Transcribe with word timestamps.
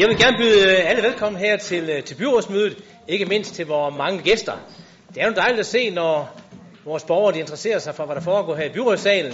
jeg 0.00 0.08
vil 0.08 0.18
gerne 0.18 0.36
byde 0.38 0.76
alle 0.76 1.02
velkommen 1.02 1.40
her 1.40 1.56
til, 1.56 1.90
øh, 1.90 2.02
til 2.02 2.14
byrådsmødet, 2.14 2.78
ikke 3.08 3.24
mindst 3.24 3.54
til 3.54 3.66
vores 3.66 3.96
mange 3.96 4.22
gæster. 4.22 4.52
Det 5.14 5.22
er 5.22 5.26
jo 5.26 5.32
dejligt 5.32 5.60
at 5.60 5.66
se, 5.66 5.90
når 5.90 6.40
vores 6.84 7.04
borgere 7.04 7.34
de 7.34 7.38
interesserer 7.38 7.78
sig 7.78 7.94
for, 7.94 8.04
hvad 8.04 8.16
der 8.16 8.22
foregår 8.22 8.54
her 8.54 8.64
i 8.64 8.72
byrådssalen. 8.72 9.32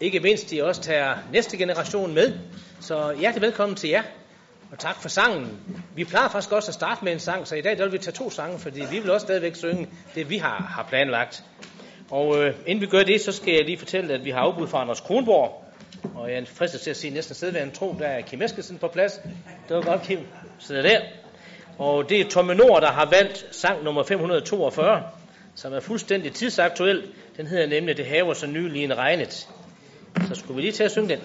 Ikke 0.00 0.20
mindst 0.20 0.50
de 0.50 0.64
også 0.64 0.80
tager 0.80 1.14
næste 1.32 1.56
generation 1.56 2.14
med. 2.14 2.32
Så 2.80 3.14
hjertelig 3.18 3.42
velkommen 3.42 3.76
til 3.76 3.90
jer. 3.90 4.02
Og 4.72 4.78
tak 4.78 5.02
for 5.02 5.08
sangen. 5.08 5.58
Vi 5.94 6.04
plejer 6.04 6.28
faktisk 6.28 6.52
også 6.52 6.70
at 6.70 6.74
starte 6.74 7.04
med 7.04 7.12
en 7.12 7.20
sang, 7.20 7.48
så 7.48 7.54
i 7.54 7.60
dag 7.60 7.78
der 7.78 7.84
vil 7.84 7.92
vi 7.92 7.98
tage 7.98 8.14
to 8.14 8.30
sange, 8.30 8.58
fordi 8.58 8.80
vi 8.90 8.98
vil 8.98 9.10
også 9.10 9.24
stadigvæk 9.24 9.56
synge 9.56 9.88
det, 10.14 10.30
vi 10.30 10.36
har, 10.36 10.72
har 10.76 10.86
planlagt. 10.88 11.44
Og 12.10 12.42
øh, 12.42 12.54
inden 12.66 12.82
vi 12.82 12.86
gør 12.86 13.02
det, 13.02 13.20
så 13.20 13.32
skal 13.32 13.54
jeg 13.54 13.64
lige 13.64 13.78
fortælle, 13.78 14.14
at 14.14 14.24
vi 14.24 14.30
har 14.30 14.40
afbud 14.40 14.66
fra 14.66 14.80
Anders 14.80 15.00
Kronborg. 15.00 15.69
Og 16.14 16.30
jeg 16.30 16.38
er 16.38 16.44
fristet 16.44 16.80
til 16.80 16.90
at 16.90 16.96
sige 16.96 17.14
næsten 17.14 17.34
sædværende 17.34 17.74
tro, 17.74 17.96
der 17.98 18.06
er 18.06 18.20
Kim 18.20 18.42
Eskelsen 18.42 18.78
på 18.78 18.88
plads. 18.88 19.20
Det 19.68 19.76
var 19.76 19.82
godt, 19.82 20.02
Kim. 20.02 20.18
Sidder 20.58 20.82
der. 20.82 21.00
Og 21.78 22.08
det 22.08 22.20
er 22.20 22.28
Tomme 22.28 22.54
Nord, 22.54 22.80
der 22.82 22.90
har 22.90 23.10
valgt 23.10 23.46
sang 23.50 23.84
nummer 23.84 24.02
542, 24.02 25.02
som 25.54 25.72
er 25.72 25.80
fuldstændig 25.80 26.32
tidsaktuel. 26.32 27.02
Den 27.36 27.46
hedder 27.46 27.66
nemlig 27.66 27.96
Det 27.96 28.06
haver 28.06 28.34
så 28.34 28.46
nylig 28.46 28.84
en 28.84 28.98
regnet. 28.98 29.48
Så 30.28 30.34
skulle 30.34 30.56
vi 30.56 30.62
lige 30.62 30.72
til 30.72 30.84
at 30.84 30.90
synge 30.90 31.08
den. 31.08 31.20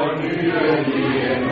Og 0.00 0.39
så 0.52 0.76
nylig 0.90 1.32
en 1.32 1.50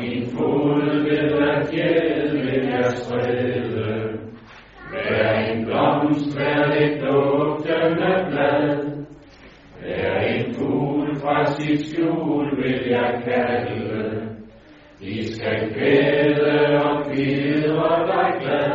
min 0.00 0.26
fod 0.36 1.02
vil 1.04 1.48
at 1.48 1.68
fjeld 1.70 2.32
vil 2.32 2.68
jeg 2.72 2.92
sprede. 2.92 4.20
Vær 4.92 5.34
en 5.50 5.64
blomst, 5.66 6.36
hver 6.36 6.64
et 6.82 7.00
duftende 7.02 8.12
blad. 8.30 8.78
hver 9.80 10.20
en 10.20 10.54
fugl 10.54 11.16
fra 11.22 11.46
sit 11.46 11.80
skjul 11.88 12.56
vil 12.56 12.80
jeg 12.90 13.22
kalde. 13.24 14.30
De 15.00 15.34
skal 15.34 15.74
kvæde 15.74 16.82
og 16.84 17.04
kvidre 17.06 17.90
dig 18.10 18.30
glad. 18.40 18.69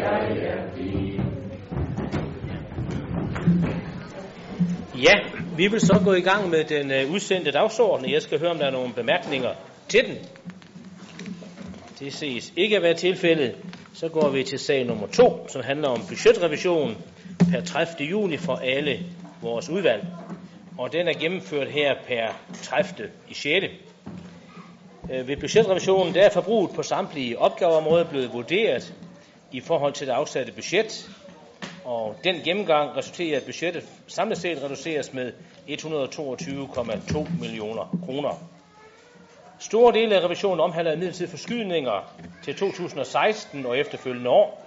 Jeg 0.00 0.42
er 0.42 0.76
din. 0.76 1.20
Ja, 5.02 5.14
vi 5.56 5.66
vil 5.66 5.80
så 5.80 6.00
gå 6.04 6.12
i 6.12 6.20
gang 6.20 6.50
med 6.50 6.64
den 6.64 6.90
øh, 6.90 7.12
udsendte 7.12 7.50
dagsorden. 7.50 8.10
Jeg 8.10 8.22
skal 8.22 8.38
høre, 8.38 8.50
om 8.50 8.58
der 8.58 8.66
er 8.66 8.70
nogle 8.70 8.92
bemærkninger 8.92 9.50
til 9.88 10.04
den. 10.06 10.16
Det 11.98 12.12
ses 12.12 12.52
ikke 12.56 12.76
at 12.76 12.82
være 12.82 12.94
tilfældet. 12.94 13.54
Så 13.94 14.08
går 14.08 14.28
vi 14.28 14.42
til 14.42 14.58
sag 14.58 14.84
nummer 14.86 15.06
to, 15.06 15.48
som 15.48 15.62
handler 15.64 15.88
om 15.88 16.00
budgetrevision 16.08 16.96
per 17.52 17.60
30. 17.60 18.08
juni 18.10 18.36
for 18.36 18.54
alle 18.54 18.98
vores 19.42 19.68
udvalg. 19.68 20.04
Og 20.78 20.92
den 20.92 21.08
er 21.08 21.18
gennemført 21.20 21.68
her 21.68 21.94
per 22.06 22.26
30. 22.62 23.10
i 23.28 23.34
6. 23.34 23.66
Øh, 25.12 25.28
ved 25.28 25.36
budgetrevisionen 25.36 26.14
der 26.14 26.22
er 26.22 26.30
forbruget 26.30 26.70
på 26.74 26.82
samtlige 26.82 27.38
opgaveområder 27.38 28.04
blevet 28.10 28.32
vurderet 28.32 28.94
i 29.52 29.60
forhold 29.60 29.92
til 29.92 30.06
det 30.06 30.12
afsatte 30.12 30.52
budget, 30.52 31.10
og 31.84 32.16
den 32.24 32.36
gennemgang 32.44 32.96
resulterer 32.96 33.28
i, 33.28 33.32
at 33.32 33.44
budgettet 33.44 33.84
samlet 34.06 34.38
set 34.38 34.62
reduceres 34.62 35.12
med 35.12 35.32
122,2 35.68 37.40
millioner 37.40 37.98
kroner. 38.04 38.34
Store 39.58 39.92
dele 39.92 40.16
af 40.16 40.24
revisionen 40.24 40.60
omhandler 40.60 40.92
imidlertid 40.92 41.28
forskydninger 41.28 42.12
til 42.42 42.56
2016 42.56 43.66
og 43.66 43.78
efterfølgende 43.78 44.30
år. 44.30 44.66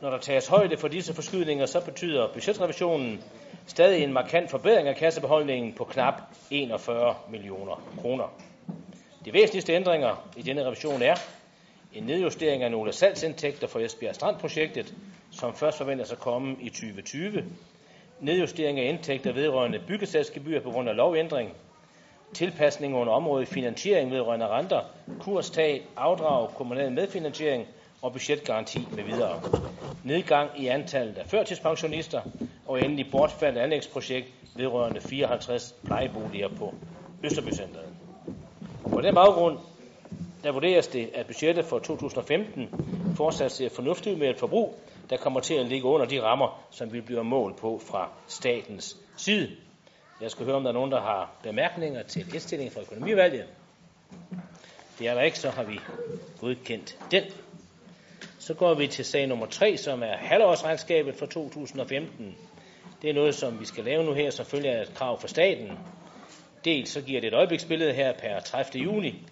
Når 0.00 0.10
der 0.10 0.18
tages 0.18 0.46
højde 0.46 0.76
for 0.76 0.88
disse 0.88 1.14
forskydninger, 1.14 1.66
så 1.66 1.80
betyder 1.80 2.28
budgetrevisionen 2.32 3.24
stadig 3.66 4.02
en 4.02 4.12
markant 4.12 4.50
forbedring 4.50 4.88
af 4.88 4.96
kassebeholdningen 4.96 5.72
på 5.72 5.84
knap 5.84 6.14
41 6.50 7.14
millioner 7.30 7.82
kroner. 8.00 8.34
De 9.24 9.32
væsentligste 9.32 9.72
ændringer 9.72 10.28
i 10.36 10.42
denne 10.42 10.64
revision 10.66 11.02
er 11.02 11.14
en 11.94 12.02
nedjustering 12.02 12.62
af 12.62 12.70
nogle 12.70 12.92
salgsindtægter 12.92 13.66
for 13.66 13.80
Esbjerg 13.80 14.14
Strandprojektet, 14.14 14.94
som 15.30 15.54
først 15.54 15.78
forventes 15.78 16.12
at 16.12 16.18
komme 16.18 16.56
i 16.60 16.68
2020, 16.68 17.44
nedjustering 18.20 18.80
af 18.80 18.84
indtægter 18.84 19.32
vedrørende 19.32 19.80
byggesatsgebyr 19.86 20.60
på 20.60 20.70
grund 20.70 20.88
af 20.88 20.96
lovændring, 20.96 21.52
tilpasning 22.34 22.96
under 22.96 23.12
området 23.12 23.48
finansiering 23.48 24.10
vedrørende 24.10 24.46
renter, 24.48 24.80
kurstag, 25.20 25.82
afdrag, 25.96 26.48
kommunal 26.54 26.92
medfinansiering 26.92 27.66
og 28.02 28.12
budgetgaranti 28.12 28.88
med 28.92 29.04
videre. 29.04 29.40
Nedgang 30.04 30.50
i 30.58 30.66
antallet 30.66 31.18
af 31.18 31.26
førtidspensionister 31.26 32.20
og 32.66 32.82
endelig 32.82 33.10
bortfald 33.10 33.56
af 33.56 33.62
anlægsprojekt 33.62 34.28
vedrørende 34.56 35.00
54 35.00 35.74
plejeboliger 35.84 36.48
på 36.48 36.74
Østerbycenteret. 37.24 37.86
På 38.92 39.00
den 39.00 39.14
baggrund 39.14 39.58
der 40.44 40.52
vurderes 40.52 40.86
det, 40.86 41.10
at 41.14 41.26
budgettet 41.26 41.64
for 41.64 41.78
2015 41.78 42.68
fortsat 43.16 43.52
ser 43.52 43.68
fornuftigt 43.68 44.18
med 44.18 44.30
et 44.30 44.38
forbrug, 44.38 44.80
der 45.10 45.16
kommer 45.16 45.40
til 45.40 45.54
at 45.54 45.66
ligge 45.66 45.86
under 45.86 46.06
de 46.06 46.22
rammer, 46.22 46.66
som 46.70 46.92
vi 46.92 47.00
bliver 47.00 47.22
målt 47.22 47.56
på 47.56 47.80
fra 47.86 48.10
statens 48.28 48.96
side. 49.16 49.50
Jeg 50.20 50.30
skal 50.30 50.44
høre, 50.44 50.56
om 50.56 50.62
der 50.62 50.70
er 50.70 50.74
nogen, 50.74 50.92
der 50.92 51.00
har 51.00 51.30
bemærkninger 51.42 52.02
til 52.02 52.34
indstillingen 52.34 52.74
fra 52.74 52.80
økonomivalget. 52.80 53.44
Det 54.98 55.08
er 55.08 55.14
der 55.14 55.22
ikke, 55.22 55.38
så 55.38 55.50
har 55.50 55.62
vi 55.62 55.80
godkendt 56.40 56.98
den. 57.10 57.22
Så 58.38 58.54
går 58.54 58.74
vi 58.74 58.86
til 58.86 59.04
sag 59.04 59.26
nummer 59.26 59.46
3, 59.46 59.76
som 59.76 60.02
er 60.02 60.16
halvårsregnskabet 60.16 61.14
for 61.14 61.26
2015. 61.26 62.36
Det 63.02 63.10
er 63.10 63.14
noget, 63.14 63.34
som 63.34 63.60
vi 63.60 63.64
skal 63.64 63.84
lave 63.84 64.04
nu 64.04 64.12
her, 64.12 64.30
som 64.30 64.46
følger 64.46 64.82
et 64.82 64.94
krav 64.94 65.20
fra 65.20 65.28
staten. 65.28 65.70
Dels 66.64 66.90
så 66.90 67.00
giver 67.00 67.20
det 67.20 67.28
et 67.28 67.34
øjebliksbillede 67.34 67.92
her 67.92 68.12
per 68.12 68.40
30. 68.40 68.82
juni, 68.82 69.22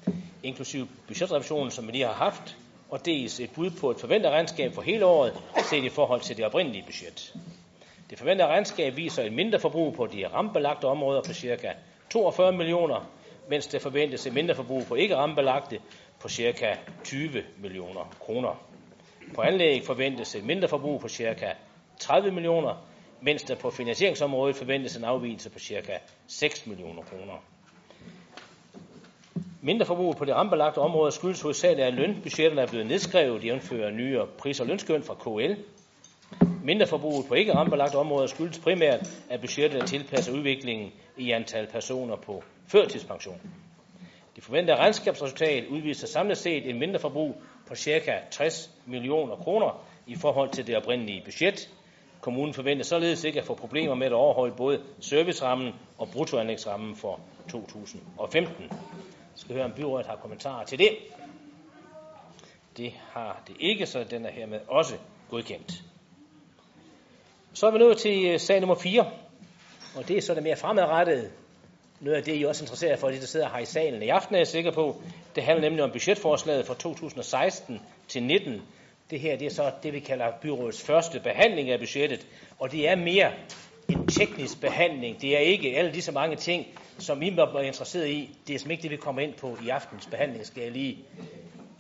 inklusive 0.43 0.89
budgetrevisionen, 1.07 1.71
som 1.71 1.87
vi 1.87 1.93
lige 1.93 2.07
har 2.07 2.13
haft, 2.13 2.57
og 2.91 3.05
dels 3.05 3.41
et 3.41 3.51
bud 3.51 3.71
på 3.71 3.91
et 3.91 4.01
forventet 4.01 4.33
regnskab 4.33 4.75
for 4.75 4.83
hele 4.83 5.07
året, 5.07 5.33
set 5.71 5.85
i 5.85 5.89
forhold 5.89 6.21
til 6.21 6.37
det 6.37 6.45
oprindelige 6.45 6.85
budget. 6.85 7.35
Det 8.11 8.19
forventede 8.19 8.49
regnskab 8.49 8.97
viser 8.97 9.23
et 9.23 9.33
mindre 9.33 9.61
forbrug 9.61 9.95
på 9.95 10.07
de 10.07 10.29
rambelagte 10.29 10.85
områder 10.85 11.23
på 11.23 11.35
ca. 11.35 11.73
42 12.11 12.53
millioner, 12.53 13.11
mens 13.49 13.67
det 13.67 13.83
forventes 13.83 14.27
et 14.27 14.35
mindre 14.35 14.55
forbrug 14.55 14.87
på 14.87 14.95
ikke 14.95 15.17
rambelagte 15.17 15.79
på 16.21 16.29
ca. 16.29 16.77
20 17.05 17.43
millioner 17.59 18.15
kroner. 18.21 18.63
På 19.35 19.43
anlæg 19.43 19.83
forventes 19.87 20.35
et 20.35 20.45
mindre 20.45 20.69
forbrug 20.69 21.01
på 21.01 21.09
ca. 21.09 21.55
30 21.99 22.31
millioner, 22.31 22.87
mens 23.21 23.43
der 23.43 23.55
på 23.55 23.71
finansieringsområdet 23.71 24.57
forventes 24.57 24.97
en 24.97 25.05
afvigelse 25.05 25.51
på 25.51 25.59
ca. 25.59 25.99
6 26.27 26.67
millioner 26.67 27.03
kroner. 27.03 27.43
Mindre 29.63 29.87
forbrug 29.87 30.17
på 30.17 30.25
det 30.25 30.35
rambelagte 30.35 30.79
område 30.79 31.13
skyldes 31.13 31.41
hovedsageligt, 31.41 31.87
at 31.87 31.95
lønbudgetterne 31.95 32.63
er 32.63 32.67
blevet 32.67 32.87
nedskrevet, 32.87 33.45
jævnfører 33.45 33.91
nye 33.91 34.21
pris- 34.39 34.61
og 34.61 34.67
lønskøn 34.67 35.03
fra 35.03 35.15
KL. 35.15 35.55
Mindre 36.65 36.87
forbrug 36.87 37.25
på 37.29 37.35
ikke 37.35 37.55
rambelagte 37.55 37.97
områder 37.97 38.27
skyldes 38.27 38.59
primært, 38.59 39.01
at 39.31 39.41
budgettet 39.41 39.83
er 39.83 39.87
tilpasset 39.87 40.35
udviklingen 40.35 40.93
i 41.17 41.31
antal 41.31 41.67
personer 41.67 42.17
på 42.17 42.43
førtidspension. 42.67 43.41
Det 44.37 44.45
forventede 44.45 44.77
regnskabsresultat 44.77 45.65
udviser 45.67 46.07
samlet 46.07 46.39
set 46.39 46.71
en 46.71 46.79
mindre 46.79 46.99
forbrug 46.99 47.43
på 47.69 47.75
ca. 47.75 48.19
60 48.31 48.71
millioner 48.87 49.37
kroner 49.37 49.85
i 50.07 50.17
forhold 50.17 50.51
til 50.51 50.67
det 50.67 50.77
oprindelige 50.77 51.23
budget. 51.25 51.71
Kommunen 52.21 52.55
forventer 52.55 52.85
således 52.85 53.25
ikke 53.25 53.41
at 53.41 53.47
få 53.47 53.55
problemer 53.55 53.95
med 53.95 54.07
at 54.07 54.13
overholde 54.13 54.55
både 54.57 54.81
servicerammen 55.01 55.73
og 55.99 56.09
bruttoanlægsrammen 56.13 56.97
for 56.97 57.21
2015. 57.51 58.71
Jeg 59.41 59.45
skal 59.45 59.55
høre, 59.55 59.65
om 59.65 59.73
byrådet 59.73 60.07
har 60.07 60.17
kommentarer 60.17 60.65
til 60.65 60.79
det. 60.79 60.91
Det 62.77 62.93
har 63.11 63.43
det 63.47 63.57
ikke, 63.61 63.87
så 63.87 64.05
den 64.05 64.27
er 64.27 64.31
hermed 64.31 64.61
også 64.69 64.95
godkendt. 65.31 65.73
Så 67.55 67.67
er 67.67 67.71
vi 67.71 67.79
nået 67.79 67.99
til 67.99 68.27
øh, 68.27 68.41
sag 68.41 68.61
nummer 68.61 68.75
4, 68.75 69.11
og 69.97 70.09
det 70.09 70.17
er 70.17 70.21
så 70.21 70.35
det 70.35 70.43
mere 70.43 70.57
fremadrettede. 70.57 71.31
Noget 72.01 72.17
af 72.17 72.23
det, 72.23 72.41
I 72.41 72.45
også 72.45 72.65
interesserer 72.65 72.97
for, 72.97 73.09
de 73.09 73.21
der 73.21 73.27
sidder 73.27 73.49
her 73.49 73.59
i 73.59 73.65
salen 73.65 74.03
i 74.03 74.09
aften, 74.09 74.35
er 74.35 74.39
jeg 74.39 74.47
sikker 74.47 74.73
på. 74.73 75.03
Det 75.35 75.43
handler 75.43 75.69
nemlig 75.69 75.85
om 75.85 75.91
budgetforslaget 75.91 76.67
fra 76.67 76.75
2016 76.75 77.81
til 78.09 78.23
19. 78.23 78.63
Det 79.11 79.21
her 79.21 79.37
det 79.37 79.47
er 79.47 79.51
så 79.51 79.73
det, 79.83 79.93
vi 79.93 80.01
kalder 80.01 80.33
byrådets 80.43 80.83
første 80.83 81.21
behandling 81.21 81.71
af 81.71 81.79
budgettet, 81.79 82.27
og 82.59 82.73
det 82.73 82.89
er 82.89 82.97
mere 82.97 83.33
en 83.93 84.07
teknisk 84.07 84.61
behandling. 84.61 85.21
Det 85.21 85.37
er 85.37 85.41
ikke 85.41 85.77
alle 85.77 85.93
disse 85.93 86.13
mange 86.13 86.37
ting, 86.37 86.67
som 86.99 87.23
I 87.23 87.37
var 87.37 87.61
interesseret 87.61 88.09
i. 88.09 88.37
Det 88.47 88.55
er 88.55 88.59
som 88.59 88.71
ikke 88.71 88.83
det, 88.83 88.91
vi 88.91 88.97
kommer 88.97 89.23
ind 89.23 89.35
på 89.35 89.57
i 89.65 89.69
aftens 89.69 90.07
behandling, 90.07 90.47
skal 90.47 90.63
jeg 90.63 90.73
lige 90.73 90.99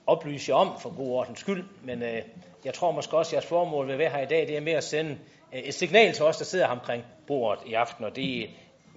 oplyse 0.07 0.51
jer 0.51 0.57
om 0.57 0.81
for 0.81 0.97
god 0.97 1.11
ordens 1.11 1.41
skyld. 1.41 1.65
Men 1.83 2.03
øh, 2.03 2.23
jeg 2.65 2.75
tror 2.75 2.93
måske 2.93 3.17
også, 3.17 3.29
at 3.29 3.33
jeres 3.33 3.47
formål 3.47 3.89
vil 3.89 3.99
være 3.99 4.11
her 4.11 4.23
i 4.23 4.27
dag, 4.27 4.47
det 4.49 4.57
er 4.57 4.61
med 4.61 4.73
at 4.73 4.85
sende 4.85 5.19
øh, 5.55 5.61
et 5.61 5.75
signal 5.75 6.13
til 6.13 6.25
os, 6.25 6.37
der 6.37 6.45
sidder 6.45 6.67
omkring 6.67 7.05
bordet 7.27 7.61
i 7.67 7.75
aften, 7.75 8.05
og 8.05 8.17
det 8.17 8.43
er 8.43 8.47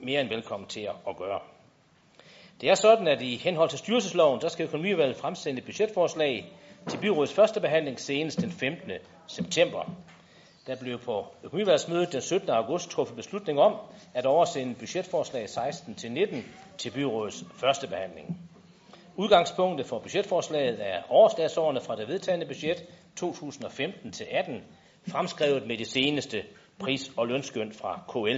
mere 0.04 0.22
end 0.22 0.30
velkommen 0.30 0.70
til 0.70 0.90
at 1.08 1.18
gøre. 1.18 1.40
Det 2.62 2.70
er 2.70 2.76
sådan, 2.76 3.08
at 3.08 3.22
i 3.22 3.36
henhold 3.36 3.70
til 3.70 3.80
styrelsesloven, 3.80 4.42
der 4.42 4.48
skal 4.48 4.64
økonomivalget 4.64 5.18
fremsende 5.18 5.60
et 5.60 5.66
budgetforslag 5.66 6.46
til 6.90 6.98
byrådets 6.98 7.34
første 7.34 7.62
behandling 7.62 8.00
senest 8.00 8.42
den 8.42 8.52
15. 8.52 8.92
september. 9.28 9.92
Der 10.68 10.76
blev 10.76 11.00
på 11.00 11.26
økonomivalgsmødet 11.44 12.14
den 12.14 12.22
17. 12.22 12.50
august 12.50 12.90
truffet 12.90 13.16
beslutning 13.16 13.60
om 13.60 13.76
at 14.14 14.26
oversende 14.26 14.76
budgetforslag 14.76 15.50
16 15.50 15.96
til 15.96 16.12
19 16.12 16.46
til 16.78 16.92
byrådets 16.92 17.46
første 17.56 17.88
behandling. 17.88 18.38
Udgangspunktet 19.16 19.88
for 19.88 20.00
budgetforslaget 20.00 20.88
er 20.88 21.02
overslagsårene 21.10 21.82
fra 21.82 21.96
det 21.96 22.08
vedtagende 22.08 22.46
budget 22.46 22.86
2015 23.16 24.12
til 24.12 24.26
18, 24.32 24.64
fremskrevet 25.08 25.68
med 25.68 25.78
det 25.78 25.88
seneste 25.88 26.44
pris- 26.80 27.12
og 27.18 27.28
lønskøn 27.28 27.74
fra 27.74 28.02
KL. 28.10 28.38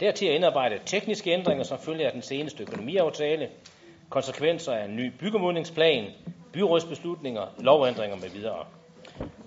Dertil 0.00 0.28
er 0.28 0.32
indarbejdet 0.32 0.82
tekniske 0.86 1.30
ændringer, 1.30 1.64
som 1.64 1.78
følger 1.78 2.06
af 2.06 2.12
den 2.12 2.22
seneste 2.22 2.62
økonomiaftale, 2.62 3.50
konsekvenser 4.08 4.72
af 4.72 4.84
en 4.84 4.96
ny 4.96 5.12
byggemodningsplan, 5.18 6.10
byrådsbeslutninger, 6.52 7.54
lovændringer 7.58 8.16
med 8.16 8.28
videre. 8.28 8.66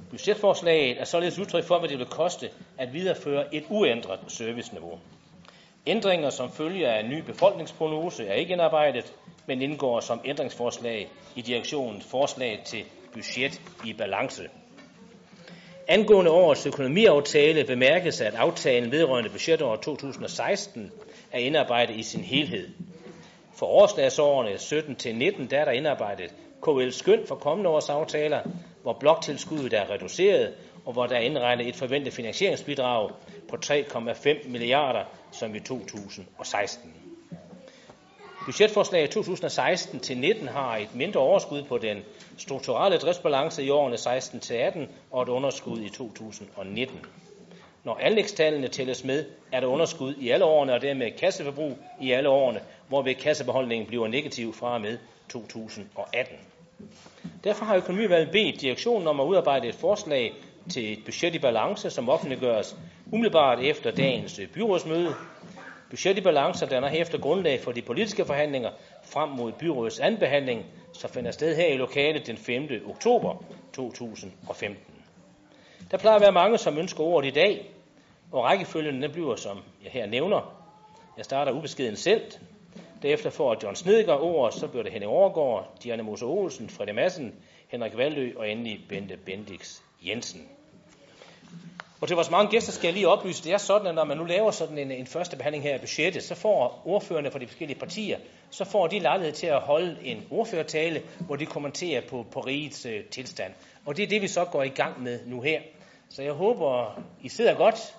Budgetforslaget 0.10 1.02
er 1.02 1.06
således 1.06 1.40
udtryk 1.40 1.64
for, 1.64 1.80
hvad 1.80 1.90
det 1.90 2.00
vil 2.00 2.08
koste 2.08 2.50
at 2.78 2.94
videreføre 2.94 3.56
et 3.56 3.64
uændret 3.70 4.20
serviceniveau. 4.28 5.00
Ændringer 5.88 6.30
som 6.30 6.52
følger 6.52 6.92
af 6.92 7.00
en 7.00 7.10
ny 7.10 7.22
befolkningsprognose 7.22 8.26
er 8.28 8.34
ikke 8.34 8.54
indarbejdet, 8.54 9.14
men 9.46 9.62
indgår 9.62 10.00
som 10.00 10.22
ændringsforslag 10.26 11.10
i 11.36 11.42
direktionens 11.42 12.06
forslag 12.06 12.62
til 12.66 12.84
budget 13.14 13.62
i 13.86 13.94
balance. 13.94 14.44
Angående 15.88 16.32
årets 16.32 16.66
økonomiaftale 16.66 17.64
bemærkes, 17.64 18.22
at 18.22 18.36
aftalen 18.36 18.92
vedrørende 18.92 19.30
budgetår 19.30 19.76
2016 19.76 20.92
er 21.32 21.40
indarbejdet 21.40 21.96
i 21.96 22.04
sin 22.04 22.24
helhed. 22.24 22.70
For 23.56 23.66
årslagsårene 23.66 24.58
17 24.58 24.96
til 24.96 25.16
19 25.16 25.50
der 25.50 25.60
er 25.60 25.66
der 25.66 25.72
indarbejdet 25.72 26.34
KL 26.64 26.90
skøn 26.90 27.28
for 27.28 27.36
kommende 27.36 27.70
års 27.70 27.90
aftaler, 27.90 28.40
hvor 28.82 28.94
bloktilskuddet 28.94 29.74
er 29.74 29.90
reduceret, 29.90 30.54
og 30.86 30.94
hvor 30.94 31.08
der 31.08 31.16
er 31.16 31.20
indregnet 31.20 31.68
et 31.68 31.76
forventet 31.76 32.14
finansieringsbidrag 32.14 33.10
på 33.50 33.58
3,5 33.66 34.48
milliarder 34.50 35.04
som 35.32 35.56
i 35.56 35.60
2016. 35.60 36.94
Budgetforslaget 38.46 39.10
2016 39.10 40.00
til 40.00 40.18
19 40.18 40.48
har 40.48 40.78
et 40.78 40.96
mindre 40.96 41.20
overskud 41.20 41.64
på 41.64 41.78
den 41.78 41.98
strukturelle 42.38 42.98
driftsbalance 42.98 43.64
i 43.64 43.70
årene 43.70 43.98
16 43.98 44.40
til 44.40 44.54
18 44.54 44.88
og 45.12 45.24
et 45.24 45.30
underskud 45.30 45.82
i 45.82 45.90
2019. 45.90 47.00
Når 47.84 47.98
anlægstallene 48.02 48.68
tælles 48.68 49.04
med, 49.04 49.26
er 49.52 49.60
der 49.60 49.68
underskud 49.68 50.16
i 50.16 50.30
alle 50.30 50.46
årene 50.46 50.74
og 50.74 50.82
dermed 50.82 51.12
kasseforbrug 51.12 51.78
i 52.02 52.12
alle 52.12 52.30
årene, 52.30 52.60
hvorved 52.88 53.16
kassebeholdningen 53.16 53.88
bliver 53.88 54.08
negativ 54.08 54.54
fra 54.54 54.74
og 54.74 54.82
med 54.82 54.98
2018. 55.30 56.36
Derfor 57.44 57.66
har 57.66 57.76
økonomivalget 57.76 58.32
bedt 58.32 58.62
direktionen 58.62 59.08
om 59.08 59.20
at 59.20 59.26
udarbejde 59.26 59.68
et 59.68 59.76
forslag 59.76 60.34
til 60.70 60.94
et 60.94 61.00
budget 61.06 61.36
i 61.36 61.40
balance, 61.40 61.90
som 61.90 62.10
offentliggøres 62.10 62.78
umiddelbart 63.12 63.60
efter 63.60 63.92
dagens 63.92 64.40
øh, 64.40 64.48
byrådsmøde. 64.48 65.14
Budget 65.90 66.18
i 66.18 66.22
balance 66.22 66.66
danner 66.66 66.88
herefter 66.88 67.18
grundlag 67.18 67.60
for 67.60 67.72
de 67.72 67.82
politiske 67.82 68.26
forhandlinger 68.26 68.70
frem 69.04 69.30
mod 69.30 69.52
byrådets 69.52 70.00
anbehandling, 70.00 70.66
som 70.94 71.10
finder 71.10 71.32
sted 71.32 71.56
her 71.56 71.68
i 71.68 71.78
lokalet 71.78 72.28
den 72.28 72.38
5. 72.38 72.70
oktober 72.90 73.44
2015. 73.74 74.78
Der 75.92 75.98
plejer 75.98 76.16
at 76.16 76.22
være 76.22 76.32
mange, 76.32 76.58
som 76.58 76.78
ønsker 76.78 77.04
ordet 77.04 77.28
i 77.28 77.32
dag, 77.32 77.70
og 78.32 78.44
rækkefølgen 78.44 79.02
den 79.02 79.12
bliver, 79.12 79.36
som 79.36 79.60
jeg 79.84 79.92
her 79.92 80.06
nævner. 80.06 80.54
Jeg 81.18 81.26
starter 81.26 81.52
ubeskeden 81.52 81.96
selv. 81.96 82.22
Derefter 83.02 83.30
får 83.30 83.58
John 83.64 83.76
Snedgaard 83.76 84.22
ordet, 84.22 84.54
så 84.54 84.68
bliver 84.68 84.84
det 84.84 84.92
Henning 84.92 85.12
Overgaard, 85.12 85.78
Diana 85.84 86.04
Mose 86.04 86.26
Olsen, 86.26 86.70
Frede 86.70 86.94
Madsen, 86.94 87.36
Henrik 87.68 87.98
Valdø 87.98 88.32
og 88.38 88.50
endelig 88.50 88.80
Bente 88.90 89.18
Bendix 89.18 89.82
Jensen. 90.08 90.50
Og 92.02 92.08
til 92.08 92.16
vores 92.16 92.32
mange 92.32 92.52
gæster 92.52 92.72
skal 92.72 92.88
jeg 92.88 92.94
lige 92.94 93.08
oplyse, 93.08 93.44
det 93.44 93.54
er 93.54 93.58
sådan, 93.58 93.88
at 93.88 93.96
når 93.96 94.04
man 94.04 94.18
nu 94.18 94.24
laver 94.24 94.52
sådan 94.52 94.78
en, 94.78 94.92
en 94.92 95.08
første 95.08 95.38
behandling 95.38 95.64
her 95.64 95.74
af 95.74 95.80
budgettet, 95.80 96.24
så 96.24 96.36
får 96.36 96.82
ordførerne 96.86 97.32
fra 97.32 97.40
de 97.40 97.48
forskellige 97.48 97.80
partier, 97.80 98.18
så 98.50 98.66
får 98.66 98.88
de 98.88 99.00
lejlighed 99.00 99.34
til 99.34 99.48
at 99.48 99.60
holde 99.60 99.98
en 100.04 100.28
ordførertale, 100.32 101.02
hvor 101.20 101.36
de 101.36 101.46
kommenterer 101.46 102.02
på, 102.10 102.26
på 102.32 102.40
rigets 102.40 102.86
øh, 102.86 103.04
tilstand. 103.04 103.54
Og 103.86 103.98
det 103.98 104.04
er 104.04 104.08
det, 104.08 104.22
vi 104.22 104.28
så 104.28 104.46
går 104.46 104.64
i 104.64 104.70
gang 104.70 105.04
med 105.04 105.20
nu 105.26 105.42
her. 105.42 105.62
Så 106.10 106.24
jeg 106.24 106.34
håber, 106.34 107.02
I 107.22 107.30
sidder 107.30 107.56
godt, 107.56 107.96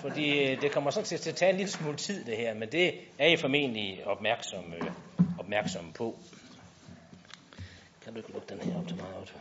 fordi 0.00 0.52
øh, 0.52 0.62
det 0.62 0.72
kommer 0.72 0.90
sådan 0.90 1.06
set 1.06 1.20
til 1.20 1.30
at 1.30 1.36
tage 1.36 1.50
en 1.50 1.56
lille 1.56 1.72
smule 1.72 1.96
tid, 1.96 2.24
det 2.24 2.36
her, 2.36 2.54
men 2.54 2.72
det 2.72 2.94
er 3.18 3.26
I 3.26 3.36
formentlig 3.36 4.06
opmærksom, 4.06 4.72
øh, 4.72 4.90
opmærksomme 5.38 5.92
på. 5.92 6.18
Kan 8.04 8.12
du 8.12 8.18
ikke 8.18 8.32
lukke 8.32 8.48
den 8.48 8.60
her 8.60 8.78
op 8.78 8.88
til 8.88 8.96
mig? 8.96 9.06
Også? 9.20 9.32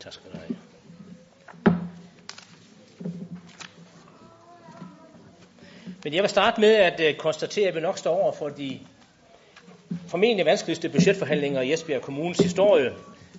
Tak 0.00 0.12
skal 0.12 0.30
du 0.32 0.36
have. 0.36 0.56
Men 6.04 6.14
jeg 6.14 6.22
vil 6.22 6.30
starte 6.30 6.60
med 6.60 6.74
at 6.74 7.00
øh, 7.00 7.16
konstatere, 7.16 7.68
at 7.68 7.74
vi 7.74 7.80
nok 7.80 7.98
står 7.98 8.22
over 8.22 8.32
for 8.32 8.48
de 8.48 8.80
formentlig 10.12 10.46
vanskeligste 10.46 10.88
budgetforhandlinger 10.88 11.60
i 11.60 11.72
Esbjerg 11.72 12.02
Kommunes 12.02 12.38
historie. 12.38 12.92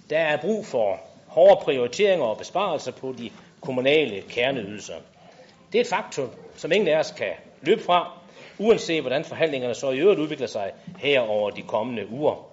Der 0.10 0.18
er 0.18 0.38
brug 0.38 0.66
for 0.66 1.00
hårde 1.28 1.62
prioriteringer 1.64 2.26
og 2.26 2.38
besparelser 2.38 2.92
på 2.92 3.16
de 3.18 3.30
kommunale 3.62 4.22
kerneydelser. 4.22 4.94
Det 5.72 5.78
er 5.78 5.82
et 5.82 5.88
faktum, 5.88 6.30
som 6.56 6.72
ingen 6.72 6.88
af 6.88 7.00
os 7.00 7.12
kan 7.12 7.32
løbe 7.62 7.84
fra, 7.84 8.12
uanset 8.60 9.02
hvordan 9.02 9.26
forhandlingerne 9.26 9.76
så 9.76 9.92
i 9.92 10.00
øvrigt 10.00 10.20
udvikler 10.20 10.48
sig 10.48 10.72
her 11.00 11.22
over 11.22 11.50
de 11.50 11.62
kommende 11.62 12.10
uger. 12.12 12.48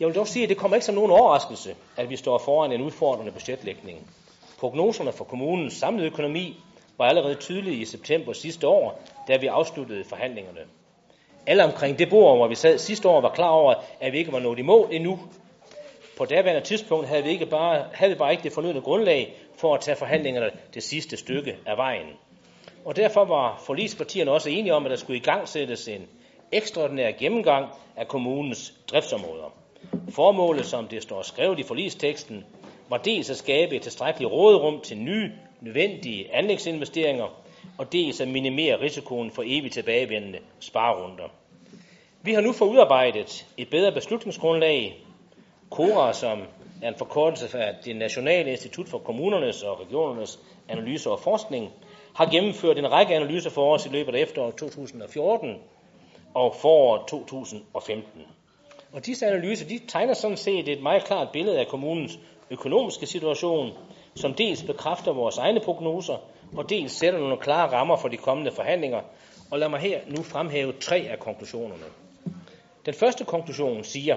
Jeg 0.00 0.08
vil 0.08 0.14
dog 0.14 0.28
sige, 0.28 0.42
at 0.42 0.48
det 0.48 0.56
kommer 0.56 0.76
ikke 0.76 0.86
som 0.86 0.94
nogen 0.94 1.10
overraskelse, 1.10 1.74
at 1.96 2.10
vi 2.10 2.16
står 2.16 2.38
foran 2.38 2.72
en 2.72 2.82
udfordrende 2.82 3.32
budgetlægning. 3.32 4.10
Prognoserne 4.58 5.12
for 5.12 5.24
kommunens 5.24 5.74
samlede 5.74 6.06
økonomi 6.06 6.60
var 6.98 7.04
allerede 7.04 7.34
tydelige 7.34 7.76
i 7.76 7.84
september 7.84 8.32
sidste 8.32 8.68
år, 8.68 9.02
da 9.28 9.36
vi 9.36 9.46
afsluttede 9.46 10.04
forhandlingerne. 10.04 10.60
Alle 11.46 11.64
omkring 11.64 11.98
det 11.98 12.10
bord, 12.10 12.36
hvor 12.36 12.48
vi 12.48 12.54
sad 12.54 12.78
sidste 12.78 13.08
år, 13.08 13.20
var 13.20 13.30
klar 13.34 13.48
over, 13.48 13.74
at 14.00 14.12
vi 14.12 14.18
ikke 14.18 14.32
var 14.32 14.38
nået 14.38 14.58
i 14.58 14.62
mål 14.62 14.88
endnu. 14.92 15.18
På 16.18 16.24
daværende 16.24 16.60
tidspunkt 16.60 17.06
havde 17.08 17.22
vi, 17.22 17.30
ikke 17.30 17.46
bare, 17.46 17.84
havde 17.92 18.12
vi 18.12 18.18
bare 18.18 18.30
ikke 18.30 18.42
det 18.42 18.52
fornødne 18.52 18.80
grundlag 18.80 19.34
for 19.56 19.74
at 19.74 19.80
tage 19.80 19.96
forhandlingerne 19.96 20.50
det 20.74 20.82
sidste 20.82 21.16
stykke 21.16 21.56
af 21.66 21.76
vejen. 21.76 22.06
Og 22.84 22.96
derfor 22.96 23.24
var 23.24 23.62
forlispartierne 23.66 24.30
også 24.30 24.50
enige 24.50 24.74
om, 24.74 24.84
at 24.84 24.90
der 24.90 24.96
skulle 24.96 25.16
i 25.18 25.22
gang 25.22 25.48
sættes 25.48 25.88
en 25.88 26.06
ekstraordinær 26.52 27.10
gennemgang 27.10 27.66
af 27.96 28.08
kommunens 28.08 28.74
driftsområder. 28.90 29.54
Formålet, 30.10 30.66
som 30.66 30.88
det 30.88 31.02
står 31.02 31.22
skrevet 31.22 31.58
i 31.58 31.62
forlisteksten, 31.62 32.44
var 32.88 32.96
dels 32.96 33.30
at 33.30 33.36
skabe 33.36 33.76
et 33.76 33.82
tilstrækkeligt 33.82 34.32
råderum 34.32 34.80
til 34.80 34.98
nye, 34.98 35.32
nødvendige 35.60 36.34
anlægsinvesteringer, 36.34 37.43
og 37.78 37.92
dels 37.92 38.20
at 38.20 38.28
minimere 38.28 38.80
risikoen 38.80 39.30
for 39.30 39.42
evigt 39.46 39.74
tilbagevendende 39.74 40.38
sparerunder. 40.60 41.28
Vi 42.22 42.32
har 42.32 42.40
nu 42.40 42.52
fået 42.52 42.68
udarbejdet 42.68 43.46
et 43.56 43.70
bedre 43.70 43.92
beslutningsgrundlag. 43.92 45.00
KORA, 45.70 46.12
som 46.12 46.42
er 46.82 46.88
en 46.88 46.94
forkortelse 46.98 47.58
af 47.58 47.74
det 47.84 47.96
Nationale 47.96 48.50
Institut 48.50 48.88
for 48.88 48.98
Kommunernes 48.98 49.62
og 49.62 49.80
Regionernes 49.80 50.38
Analyse 50.68 51.10
og 51.10 51.20
Forskning, 51.20 51.70
har 52.14 52.30
gennemført 52.30 52.78
en 52.78 52.92
række 52.92 53.14
analyser 53.14 53.50
for 53.50 53.74
os 53.74 53.86
i 53.86 53.88
løbet 53.88 54.14
af 54.14 54.20
efteråret 54.20 54.54
2014 54.54 55.54
og 56.34 56.54
foråret 56.60 57.08
2015. 57.08 58.22
Og 58.92 59.06
disse 59.06 59.26
analyser 59.26 59.68
de 59.68 59.80
tegner 59.88 60.14
sådan 60.14 60.36
set 60.36 60.68
et 60.68 60.82
meget 60.82 61.04
klart 61.04 61.28
billede 61.32 61.60
af 61.60 61.66
kommunens 61.66 62.18
økonomiske 62.50 63.06
situation, 63.06 63.72
som 64.16 64.34
dels 64.34 64.62
bekræfter 64.62 65.12
vores 65.12 65.38
egne 65.38 65.60
prognoser, 65.60 66.16
og 66.56 66.70
dels 66.70 66.92
sætter 66.92 67.18
nogle 67.18 67.36
klare 67.36 67.72
rammer 67.72 67.96
for 67.96 68.08
de 68.08 68.16
kommende 68.16 68.52
forhandlinger. 68.52 69.00
Og 69.50 69.58
lad 69.58 69.68
mig 69.68 69.80
her 69.80 70.00
nu 70.08 70.22
fremhæve 70.22 70.72
tre 70.80 70.96
af 70.96 71.18
konklusionerne. 71.18 71.84
Den 72.86 72.94
første 72.94 73.24
konklusion 73.24 73.84
siger, 73.84 74.16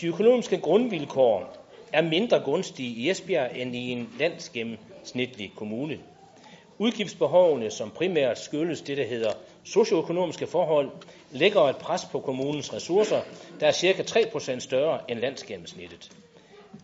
de 0.00 0.06
økonomiske 0.06 0.60
grundvilkår 0.60 1.56
er 1.92 2.02
mindre 2.02 2.40
gunstige 2.40 2.94
i 2.94 3.10
Esbjerg 3.10 3.50
end 3.54 3.76
i 3.76 3.90
en 3.90 4.14
landsgennemsnitlig 4.18 5.52
kommune. 5.56 5.98
Udgiftsbehovene, 6.78 7.70
som 7.70 7.90
primært 7.90 8.38
skyldes 8.38 8.82
det, 8.82 8.96
der 8.96 9.06
hedder 9.06 9.30
socioøkonomiske 9.64 10.46
forhold, 10.46 10.90
lægger 11.30 11.60
et 11.60 11.76
pres 11.76 12.04
på 12.12 12.20
kommunens 12.20 12.74
ressourcer, 12.74 13.20
der 13.60 13.66
er 13.66 13.72
cirka 13.72 14.02
3% 14.02 14.58
større 14.58 15.10
end 15.10 15.18
landsgennemsnittet. 15.18 16.10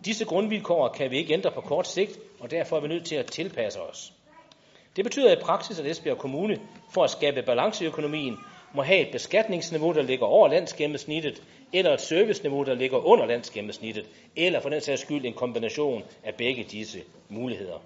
Disse 0.04 0.24
grundvilkår 0.24 0.88
kan 0.88 1.10
vi 1.10 1.16
ikke 1.18 1.32
ændre 1.32 1.50
på 1.50 1.60
kort 1.60 1.88
sigt, 1.88 2.18
og 2.40 2.50
derfor 2.50 2.76
er 2.76 2.80
vi 2.80 2.88
nødt 2.88 3.04
til 3.04 3.14
at 3.14 3.26
tilpasse 3.26 3.80
os. 3.80 4.12
Det 4.96 5.04
betyder 5.04 5.32
i 5.32 5.40
praksis, 5.42 5.78
at 5.80 5.86
Esbjerg 5.86 6.18
Kommune, 6.18 6.60
for 6.90 7.04
at 7.04 7.10
skabe 7.10 7.42
balance 7.42 7.84
i 7.84 7.86
økonomien, 7.86 8.38
må 8.74 8.82
have 8.82 9.00
et 9.00 9.12
beskatningsniveau, 9.12 9.92
der 9.92 10.02
ligger 10.02 10.26
over 10.26 10.48
landsgennemsnittet, 10.48 11.42
eller 11.72 11.94
et 11.94 12.00
serviceniveau, 12.00 12.64
der 12.64 12.74
ligger 12.74 13.06
under 13.06 13.26
landsgennemsnittet, 13.26 14.06
eller 14.36 14.60
for 14.60 14.68
den 14.68 14.80
sags 14.80 15.00
skyld 15.00 15.24
en 15.24 15.34
kombination 15.34 16.02
af 16.24 16.34
begge 16.34 16.64
disse 16.70 16.98
muligheder. 17.28 17.82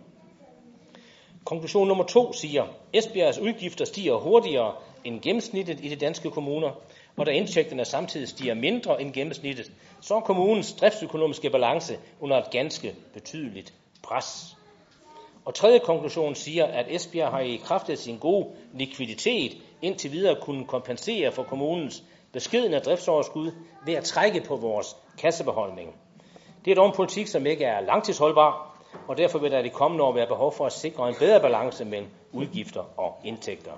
Konklusion 1.45 1.89
nummer 1.89 2.05
to 2.05 2.33
siger, 2.33 2.67
Esbjergs 2.93 3.39
udgifter 3.39 3.85
stiger 3.85 4.15
hurtigere 4.15 4.75
end 5.05 5.21
gennemsnittet 5.21 5.85
i 5.85 5.89
de 5.89 5.97
danske 5.97 6.31
kommuner, 6.31 6.71
og 7.17 7.27
da 7.27 7.31
indtægterne 7.31 7.85
samtidig 7.85 8.29
stiger 8.29 8.55
mindre 8.55 9.01
end 9.03 9.13
gennemsnittet, 9.13 9.73
så 10.01 10.15
er 10.15 10.21
kommunens 10.21 10.73
driftsøkonomiske 10.73 11.51
balance 11.51 11.99
under 12.21 12.37
et 12.37 12.51
ganske 12.51 12.95
betydeligt 13.13 13.75
pres. 14.03 14.57
Og 15.45 15.55
tredje 15.55 15.79
konklusion 15.79 16.35
siger, 16.35 16.65
at 16.65 16.87
Esbjerg 16.89 17.31
har 17.31 17.41
i 17.41 17.57
kraft 17.65 17.91
af 17.91 17.99
sin 17.99 18.19
gode 18.19 18.47
likviditet 18.73 19.57
indtil 19.83 20.13
videre 20.13 20.37
kunnet 20.41 20.67
kompensere 20.67 21.33
for 21.33 21.43
kommunens 21.43 22.05
beskedende 22.33 22.81
driftsoverskud 22.81 23.53
ved 23.87 23.95
at 23.95 24.05
trække 24.05 24.41
på 24.41 24.57
vores 24.57 24.97
kassebeholdning. 25.19 25.95
Det 26.65 26.71
er 26.71 26.75
dog 26.75 26.87
en 26.87 26.93
politik, 26.97 27.27
som 27.27 27.47
ikke 27.47 27.65
er 27.65 27.81
langtidsholdbar, 27.81 28.77
og 29.09 29.19
derfor 29.19 29.39
vil 29.39 29.51
der 29.51 29.59
i 29.59 29.63
de 29.63 29.71
kommende 29.71 30.05
år 30.05 30.13
være 30.13 30.27
behov 30.27 30.53
for 30.53 30.67
at 30.67 30.73
sikre 30.73 31.09
en 31.09 31.15
bedre 31.19 31.41
balance 31.41 31.85
mellem 31.85 32.09
udgifter 32.33 33.01
og 33.01 33.21
indtægter. 33.25 33.73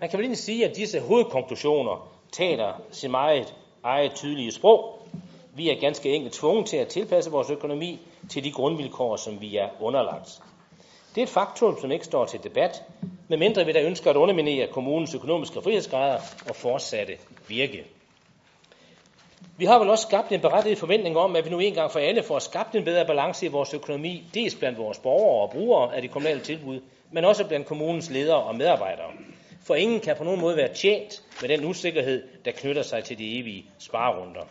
Man 0.00 0.10
kan 0.10 0.18
vel 0.18 0.24
egentlig 0.24 0.38
sige, 0.38 0.64
at 0.64 0.76
disse 0.76 1.00
hovedkonklusioner 1.00 2.08
taler 2.32 2.72
sin 2.90 3.10
meget 3.10 3.54
eget 3.82 4.12
tydelige 4.14 4.52
sprog. 4.52 4.98
Vi 5.54 5.70
er 5.70 5.80
ganske 5.80 6.12
enkelt 6.14 6.34
tvunget 6.34 6.66
til 6.66 6.76
at 6.76 6.88
tilpasse 6.88 7.30
vores 7.30 7.50
økonomi 7.50 8.00
til 8.30 8.44
de 8.44 8.52
grundvilkår, 8.52 9.16
som 9.16 9.40
vi 9.40 9.56
er 9.56 9.68
underlagt. 9.80 10.42
Det 11.14 11.20
er 11.20 11.22
et 11.22 11.28
faktum, 11.28 11.80
som 11.80 11.92
ikke 11.92 12.04
står 12.04 12.24
til 12.24 12.44
debat, 12.44 12.82
medmindre 13.28 13.64
vi 13.66 13.72
der 13.72 13.82
ønsker 13.86 14.10
at 14.10 14.16
underminere 14.16 14.66
kommunens 14.66 15.14
økonomiske 15.14 15.62
frihedsgrader 15.62 16.18
og 16.48 16.56
fortsatte 16.56 17.16
virke. 17.48 17.84
Vi 19.56 19.64
har 19.64 19.78
vel 19.78 19.90
også 19.90 20.02
skabt 20.02 20.32
en 20.32 20.40
berettiget 20.40 20.78
forventning 20.78 21.16
om, 21.16 21.36
at 21.36 21.44
vi 21.44 21.50
nu 21.50 21.58
engang 21.58 21.90
for 21.90 21.98
alle 21.98 22.22
får 22.22 22.38
skabt 22.38 22.74
en 22.74 22.84
bedre 22.84 23.06
balance 23.06 23.46
i 23.46 23.48
vores 23.48 23.74
økonomi, 23.74 24.24
dels 24.34 24.54
blandt 24.54 24.78
vores 24.78 24.98
borgere 24.98 25.42
og 25.42 25.50
brugere 25.50 25.96
af 25.96 26.02
de 26.02 26.08
kommunale 26.08 26.40
tilbud, 26.40 26.80
men 27.10 27.24
også 27.24 27.46
blandt 27.46 27.66
kommunens 27.66 28.10
ledere 28.10 28.42
og 28.42 28.54
medarbejdere. 28.54 29.10
For 29.64 29.74
ingen 29.74 30.00
kan 30.00 30.16
på 30.16 30.24
nogen 30.24 30.40
måde 30.40 30.56
være 30.56 30.74
tjent 30.74 31.22
med 31.40 31.48
den 31.48 31.64
usikkerhed, 31.64 32.22
der 32.44 32.50
knytter 32.50 32.82
sig 32.82 33.04
til 33.04 33.18
de 33.18 33.38
evige 33.38 33.64
sparerunder. 33.78 34.42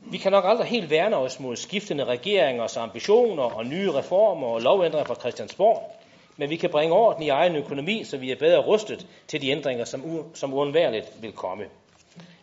Vi 0.00 0.18
kan 0.18 0.32
nok 0.32 0.44
aldrig 0.46 0.66
helt 0.66 0.90
værne 0.90 1.16
os 1.16 1.40
mod 1.40 1.56
skiftende 1.56 2.04
regeringers 2.04 2.76
ambitioner 2.76 3.42
og 3.42 3.66
nye 3.66 3.92
reformer 3.92 4.46
og 4.46 4.60
lovændringer 4.60 5.04
fra 5.04 5.14
Christiansborg, 5.14 5.92
men 6.36 6.50
vi 6.50 6.56
kan 6.56 6.70
bringe 6.70 6.94
orden 6.94 7.22
i 7.22 7.28
egen 7.28 7.56
økonomi, 7.56 8.04
så 8.04 8.16
vi 8.16 8.30
er 8.30 8.36
bedre 8.36 8.58
rustet 8.62 9.06
til 9.28 9.40
de 9.42 9.50
ændringer, 9.50 9.84
som, 9.84 10.00
u- 10.02 10.24
som 10.34 10.54
uundværligt 10.54 11.12
vil 11.22 11.32
komme. 11.32 11.64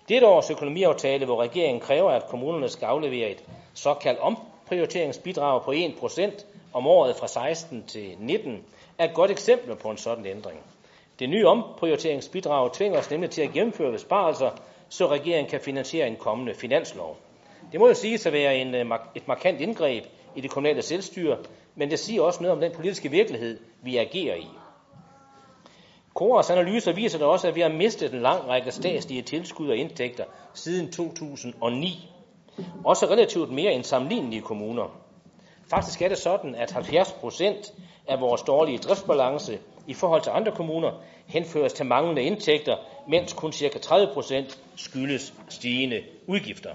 Dette 0.09 0.27
års 0.27 0.49
økonomiaftale, 0.49 1.25
hvor 1.25 1.41
regeringen 1.41 1.79
kræver, 1.79 2.11
at 2.11 2.27
kommunerne 2.27 2.69
skal 2.69 2.85
aflevere 2.85 3.29
et 3.29 3.43
såkaldt 3.73 4.19
omprioriteringsbidrag 4.19 5.63
på 5.63 5.71
1% 5.71 6.45
om 6.73 6.87
året 6.87 7.15
fra 7.15 7.27
16 7.27 7.83
til 7.87 8.15
19, 8.19 8.63
er 8.97 9.05
et 9.05 9.13
godt 9.13 9.31
eksempel 9.31 9.75
på 9.75 9.89
en 9.89 9.97
sådan 9.97 10.25
ændring. 10.25 10.59
Det 11.21 11.29
nye 11.29 11.47
omprioriteringsbidrag 11.47 12.73
tvinger 12.73 12.99
os 12.99 13.11
nemlig 13.11 13.29
til 13.29 13.41
at 13.41 13.51
gennemføre 13.53 13.91
besparelser, 13.91 14.49
så 14.89 15.07
regeringen 15.07 15.49
kan 15.49 15.61
finansiere 15.61 16.07
en 16.07 16.15
kommende 16.15 16.53
finanslov. 16.53 17.17
Det 17.71 17.79
må 17.79 17.87
jo 17.87 17.93
siges 17.93 18.25
at 18.25 18.33
være 18.33 18.57
en, 18.57 18.75
øh, 18.75 18.85
et 19.15 19.27
markant 19.27 19.61
indgreb 19.61 20.03
i 20.35 20.41
det 20.41 20.51
kommunale 20.51 20.81
selvstyre, 20.81 21.37
men 21.75 21.91
det 21.91 21.99
siger 21.99 22.21
også 22.21 22.43
noget 22.43 22.55
om 22.55 22.61
den 22.61 22.71
politiske 22.71 23.11
virkelighed, 23.11 23.59
vi 23.81 23.97
agerer 23.97 24.35
i. 24.35 24.47
Koras 26.13 26.49
analyser 26.49 26.93
viser 26.93 27.19
da 27.19 27.25
også, 27.25 27.47
at 27.47 27.55
vi 27.55 27.61
har 27.61 27.69
mistet 27.69 28.13
en 28.13 28.21
lang 28.21 28.47
række 28.47 28.71
statslige 28.71 29.21
tilskud 29.21 29.69
og 29.69 29.77
indtægter 29.77 30.23
siden 30.53 30.91
2009. 30.91 32.09
Også 32.85 33.05
relativt 33.05 33.51
mere 33.51 33.73
end 33.73 33.83
sammenlignelige 33.83 34.41
kommuner. 34.41 34.99
Faktisk 35.69 36.01
er 36.01 36.09
det 36.09 36.17
sådan, 36.17 36.55
at 36.55 36.71
70 36.71 37.11
procent 37.11 37.73
af 38.07 38.21
vores 38.21 38.41
dårlige 38.41 38.77
driftsbalance 38.77 39.59
i 39.87 39.93
forhold 39.93 40.21
til 40.21 40.29
andre 40.29 40.51
kommuner 40.51 40.91
henføres 41.27 41.73
til 41.73 41.85
manglende 41.85 42.21
indtægter, 42.23 42.75
mens 43.07 43.33
kun 43.33 43.51
ca. 43.51 43.67
30% 43.67 44.57
skyldes 44.75 45.33
stigende 45.49 46.03
udgifter. 46.27 46.71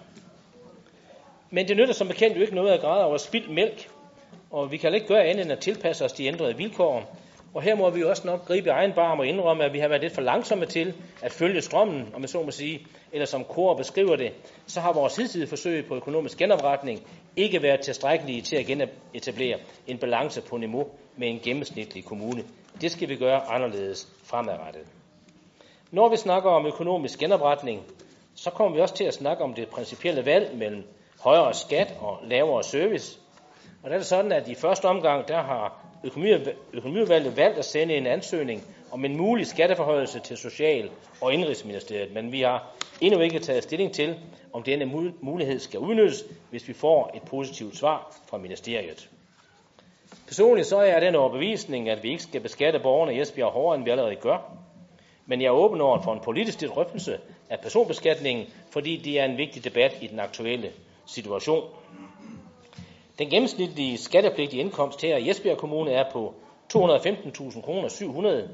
Men 1.51 1.69
det 1.69 1.77
nytter 1.77 1.95
som 1.95 2.09
bekendt 2.09 2.37
jo 2.37 2.43
ikke 2.43 2.55
noget 2.55 2.73
at 2.73 2.81
græde 2.81 3.05
over 3.05 3.17
spildt 3.17 3.51
mælk, 3.51 3.89
og 4.51 4.73
vi 4.73 4.77
kan 4.77 4.95
ikke 4.95 5.07
gøre 5.07 5.25
andet 5.25 5.43
end 5.45 5.53
at 5.53 5.59
tilpasse 5.59 6.05
os 6.05 6.13
de 6.13 6.27
ændrede 6.27 6.57
vilkår. 6.57 7.17
Og 7.55 7.63
her 7.63 7.75
må 7.75 7.91
vi 7.91 8.03
også 8.03 8.27
nok 8.27 8.47
gribe 8.47 8.71
egen 8.71 8.93
barm 8.93 9.19
og 9.19 9.27
indrømme, 9.27 9.65
at 9.65 9.73
vi 9.73 9.79
har 9.79 9.89
været 9.89 10.03
lidt 10.03 10.15
for 10.15 10.23
langsomme 10.23 10.67
til 10.67 10.95
at 11.23 11.33
følge 11.33 11.63
strømmen, 11.63 12.09
om 12.15 12.23
jeg 12.23 12.29
så 12.29 12.43
må 12.43 12.51
sige, 12.51 12.87
eller 13.13 13.27
som 13.27 13.45
Kor 13.45 13.75
beskriver 13.75 14.17
det, 14.17 14.33
så 14.67 14.81
har 14.81 14.93
vores 14.93 15.17
hidtidige 15.17 15.49
forsøg 15.49 15.87
på 15.87 15.97
økonomisk 15.97 16.39
genopretning 16.39 17.03
ikke 17.37 17.63
været 17.63 17.81
tilstrækkelige 17.81 18.43
til 18.43 18.57
at 18.57 18.67
genetablere 18.67 19.59
en 19.87 19.99
balance 19.99 20.43
på 20.43 20.57
niveau 20.57 20.87
med 21.17 21.29
en 21.29 21.39
gennemsnitlig 21.39 22.05
kommune. 22.05 22.45
Det 22.81 22.91
skal 22.91 23.09
vi 23.09 23.17
gøre 23.17 23.41
anderledes 23.47 24.09
fremadrettet. 24.25 24.83
Når 25.91 26.09
vi 26.09 26.17
snakker 26.17 26.51
om 26.51 26.67
økonomisk 26.67 27.19
genopretning, 27.19 27.83
så 28.35 28.51
kommer 28.51 28.77
vi 28.77 28.83
også 28.83 28.95
til 28.95 29.05
at 29.05 29.15
snakke 29.15 29.45
om 29.45 29.55
det 29.55 29.69
principielle 29.69 30.25
valg 30.25 30.57
mellem 30.57 30.85
højere 31.21 31.55
skat 31.55 31.95
og 32.01 32.19
lavere 32.25 32.65
service. 32.65 33.19
Og 33.83 33.91
der 33.91 33.95
er 33.95 33.99
det 33.99 34.07
sådan, 34.07 34.33
at 34.33 34.49
i 34.49 34.55
første 34.55 34.85
omgang, 34.85 35.29
der 35.29 35.43
har 35.43 35.85
økonomiudvalget 36.75 37.37
valgt 37.37 37.59
at 37.59 37.65
sende 37.65 37.95
en 37.95 38.07
ansøgning 38.07 38.63
om 38.93 39.05
en 39.05 39.17
mulig 39.17 39.47
skatteforhøjelse 39.47 40.21
til 40.21 40.37
Social- 40.37 40.91
og 41.21 41.33
Indrigsministeriet, 41.35 42.13
men 42.15 42.33
vi 42.33 42.41
har 42.41 42.71
endnu 43.01 43.21
ikke 43.21 43.39
taget 43.39 43.63
stilling 43.63 43.93
til, 43.93 44.19
om 44.53 44.63
denne 44.63 45.13
mulighed 45.21 45.59
skal 45.59 45.81
udnyttes, 45.81 46.25
hvis 46.51 46.69
vi 46.69 46.73
får 46.73 47.11
et 47.15 47.23
positivt 47.23 47.77
svar 47.77 48.17
fra 48.31 48.39
ministeriet. 48.39 49.11
Personligt 50.27 50.67
så 50.67 50.77
er 50.77 50.85
jeg 50.85 51.03
den 51.03 51.15
overbevisning, 51.15 51.89
at 51.89 52.03
vi 52.03 52.11
ikke 52.11 52.23
skal 52.23 52.41
beskatte 52.41 52.79
borgerne 52.79 53.15
i 53.15 53.21
Esbjerg 53.21 53.53
hårdere, 53.53 53.77
end 53.77 53.85
vi 53.85 53.91
allerede 53.91 54.17
gør. 54.17 54.39
Men 55.27 55.41
jeg 55.41 55.47
er 55.47 55.53
åben 55.53 55.81
over 55.81 56.03
for 56.03 56.13
en 56.13 56.21
politisk 56.21 56.61
drøftelse 56.61 57.19
af 57.51 57.61
personbeskatningen, 57.61 58.47
fordi 58.71 58.97
det 58.97 59.21
er 59.21 59.25
en 59.25 59.37
vigtig 59.37 59.65
debat 59.65 59.97
i 60.01 60.07
den 60.07 60.21
aktuelle 60.21 60.71
situation. 61.07 61.65
Den 63.19 63.31
gennemsnitlige 63.31 63.99
skattepligtige 63.99 64.61
indkomst 64.61 65.03
her 65.03 65.17
i 65.17 65.31
Esbjerg 65.31 65.59
Kommune 65.59 65.91
er 65.93 66.11
på 66.13 66.35
215.000 66.77 67.63
kroner 67.63 67.89
700, 67.89 68.51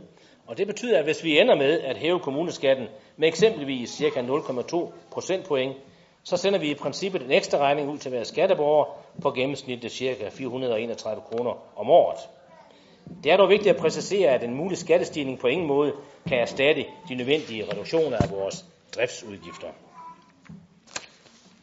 og 0.46 0.58
det 0.58 0.66
betyder, 0.66 0.98
at 0.98 1.04
hvis 1.04 1.24
vi 1.24 1.40
ender 1.40 1.54
med 1.54 1.80
at 1.80 1.96
hæve 1.96 2.20
kommuneskatten 2.20 2.86
med 3.16 3.28
eksempelvis 3.28 3.90
ca. 3.90 4.20
0,2 4.20 4.92
procentpoint, 5.10 5.76
så 6.24 6.36
sender 6.36 6.58
vi 6.58 6.70
i 6.70 6.74
princippet 6.74 7.22
en 7.22 7.30
ekstra 7.30 7.58
regning 7.58 7.90
ud 7.90 7.98
til 7.98 8.10
hver 8.10 8.24
skatteborger 8.24 8.84
på 9.22 9.30
gennemsnitligt 9.30 9.94
ca. 9.94 10.28
431 10.28 11.22
kroner 11.22 11.52
om 11.76 11.90
året. 11.90 12.18
Det 13.24 13.32
er 13.32 13.36
dog 13.36 13.48
vigtigt 13.48 13.74
at 13.74 13.80
præcisere, 13.80 14.30
at 14.30 14.44
en 14.44 14.54
mulig 14.54 14.78
skattestigning 14.78 15.38
på 15.38 15.46
ingen 15.46 15.66
måde 15.66 15.92
kan 16.28 16.38
erstatte 16.38 16.84
de 17.08 17.14
nødvendige 17.14 17.64
reduktioner 17.72 18.16
af 18.16 18.30
vores 18.30 18.64
driftsudgifter. 18.96 19.68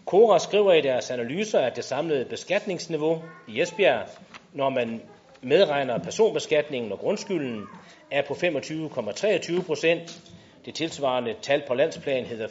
Kora 0.05 0.39
skriver 0.39 0.73
i 0.73 0.81
deres 0.81 1.11
analyser, 1.11 1.59
at 1.59 1.75
det 1.75 1.83
samlede 1.83 2.25
beskatningsniveau 2.25 3.21
i 3.47 3.61
Esbjerg, 3.61 4.07
når 4.53 4.69
man 4.69 5.01
medregner 5.41 5.97
personbeskatningen 5.97 6.91
og 6.91 6.99
grundskylden, 6.99 7.67
er 8.11 8.21
på 8.27 8.33
25,23 8.33 9.65
procent. 9.65 10.21
Det 10.65 10.75
tilsvarende 10.75 11.35
tal 11.41 11.63
på 11.67 11.73
landsplan 11.73 12.25
hedder 12.25 12.47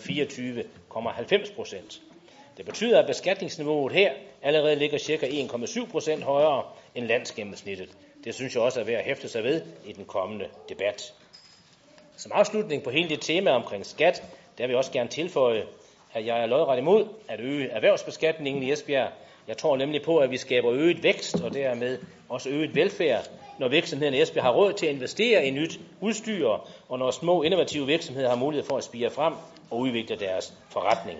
procent. 1.57 2.01
Det 2.57 2.67
betyder, 2.67 3.01
at 3.01 3.07
beskatningsniveauet 3.07 3.93
her 3.93 4.13
allerede 4.43 4.77
ligger 4.77 4.99
ca. 4.99 5.27
1,7 5.27 5.91
procent 5.91 6.23
højere 6.23 6.65
end 6.95 7.07
landsgennemsnittet. 7.07 7.89
Det 8.25 8.35
synes 8.35 8.55
jeg 8.55 8.63
også 8.63 8.81
er 8.81 8.85
værd 8.85 8.99
at 8.99 9.05
hæfte 9.05 9.29
sig 9.29 9.45
ved 9.45 9.63
i 9.87 9.93
den 9.93 10.05
kommende 10.05 10.49
debat. 10.69 11.15
Som 12.17 12.33
afslutning 12.33 12.83
på 12.83 12.91
hele 12.91 13.09
det 13.09 13.21
tema 13.21 13.51
omkring 13.51 13.87
skat, 13.87 14.23
der 14.59 14.67
vil 14.67 14.73
jeg 14.73 14.79
også 14.79 14.93
gerne 14.93 15.09
tilføje, 15.09 15.67
at 16.15 16.27
jeg 16.27 16.43
er 16.43 16.47
lodret 16.47 16.79
imod 16.79 17.07
at 17.29 17.41
øge 17.41 17.69
erhvervsbeskatningen 17.69 18.63
i 18.63 18.73
Esbjerg. 18.73 19.09
Jeg 19.49 19.57
tror 19.57 19.77
nemlig 19.77 20.03
på, 20.03 20.19
at 20.19 20.31
vi 20.31 20.37
skaber 20.37 20.73
øget 20.73 21.03
vækst 21.03 21.41
og 21.41 21.55
dermed 21.55 21.99
også 22.29 22.49
øget 22.51 22.75
velfærd, 22.75 23.29
når 23.59 23.69
virksomhederne 23.69 24.19
i 24.19 24.23
Esbjerg 24.23 24.45
har 24.45 24.53
råd 24.53 24.73
til 24.73 24.87
at 24.87 24.93
investere 24.95 25.47
i 25.47 25.51
nyt 25.51 25.81
udstyr, 26.01 26.49
og 26.89 26.99
når 26.99 27.11
små 27.11 27.43
innovative 27.43 27.87
virksomheder 27.87 28.29
har 28.29 28.37
mulighed 28.37 28.67
for 28.67 28.77
at 28.77 28.85
spire 28.85 29.11
frem 29.11 29.35
og 29.71 29.79
udvikle 29.79 30.17
deres 30.17 30.55
forretning. 30.73 31.19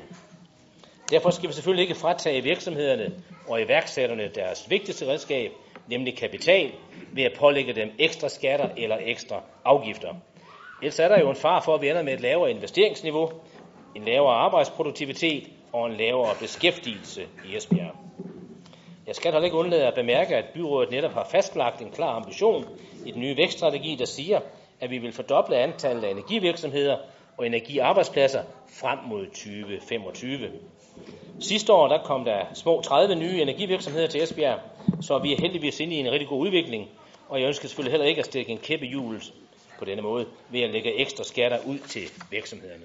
Derfor 1.11 1.31
skal 1.31 1.49
vi 1.49 1.55
selvfølgelig 1.55 1.83
ikke 1.83 1.95
fratage 1.95 2.43
virksomhederne 2.43 3.13
og 3.49 3.63
iværksætterne 3.63 4.31
deres 4.35 4.71
vigtigste 4.71 5.07
redskab, 5.07 5.53
nemlig 5.89 6.17
kapital, 6.17 6.73
ved 7.13 7.23
at 7.23 7.33
pålægge 7.39 7.73
dem 7.73 7.91
ekstra 7.99 8.29
skatter 8.29 8.69
eller 8.77 8.99
ekstra 9.01 9.43
afgifter. 9.65 10.15
Ellers 10.83 10.99
er 10.99 11.09
der 11.09 11.19
jo 11.21 11.31
en 11.31 11.37
far 11.37 11.61
for, 11.61 11.75
at 11.75 11.83
vi 11.83 11.89
ender 11.89 12.03
med 12.03 12.15
et 12.15 12.21
lavere 12.21 12.51
investeringsniveau, 12.51 13.31
en 13.95 14.05
lavere 14.05 14.35
arbejdsproduktivitet 14.35 15.49
og 15.73 15.87
en 15.87 15.97
lavere 15.97 16.35
beskæftigelse 16.41 17.23
i 17.23 17.57
Esbjerg. 17.57 17.95
Jeg 19.07 19.17
skal 19.17 19.33
heller 19.33 19.45
ikke 19.45 19.57
undlade 19.57 19.87
at 19.87 19.95
bemærke, 19.95 20.37
at 20.37 20.45
byrådet 20.55 20.91
netop 20.91 21.13
har 21.13 21.29
fastlagt 21.31 21.81
en 21.81 21.91
klar 21.91 22.17
ambition 22.17 22.65
i 23.07 23.11
den 23.11 23.21
nye 23.21 23.37
vækststrategi, 23.37 23.95
der 23.95 24.05
siger, 24.05 24.41
at 24.81 24.91
vi 24.91 24.99
vil 24.99 25.13
fordoble 25.13 25.57
antallet 25.57 26.05
af 26.05 26.11
energivirksomheder 26.11 26.97
og 27.37 27.47
energiarbejdspladser 27.47 28.43
frem 28.81 28.99
mod 29.09 29.27
2025. 29.27 30.51
Sidste 31.41 31.73
år 31.73 31.89
der 31.89 32.03
kom 32.03 32.25
der 32.25 32.45
små 32.55 32.81
30 32.81 33.15
nye 33.15 33.43
energivirksomheder 33.43 34.07
til 34.07 34.23
Esbjerg, 34.23 34.61
så 35.01 35.19
vi 35.19 35.33
er 35.33 35.41
heldigvis 35.41 35.81
inde 35.81 35.97
i 35.97 35.99
en 35.99 36.11
rigtig 36.11 36.29
god 36.29 36.41
udvikling, 36.41 36.89
og 37.29 37.41
jeg 37.41 37.47
ønsker 37.47 37.69
selvfølgelig 37.69 37.93
heller 37.93 38.07
ikke 38.07 38.19
at 38.19 38.27
stikke 38.27 38.53
en 38.53 38.59
kæppe 38.59 38.87
hjul 38.87 39.23
på 39.79 39.85
denne 39.85 40.03
måde 40.03 40.27
ved 40.51 40.61
at 40.61 40.71
lægge 40.71 40.95
ekstra 40.95 41.25
skatter 41.25 41.59
ud 41.67 41.79
til 41.79 42.03
virksomhederne. 42.31 42.85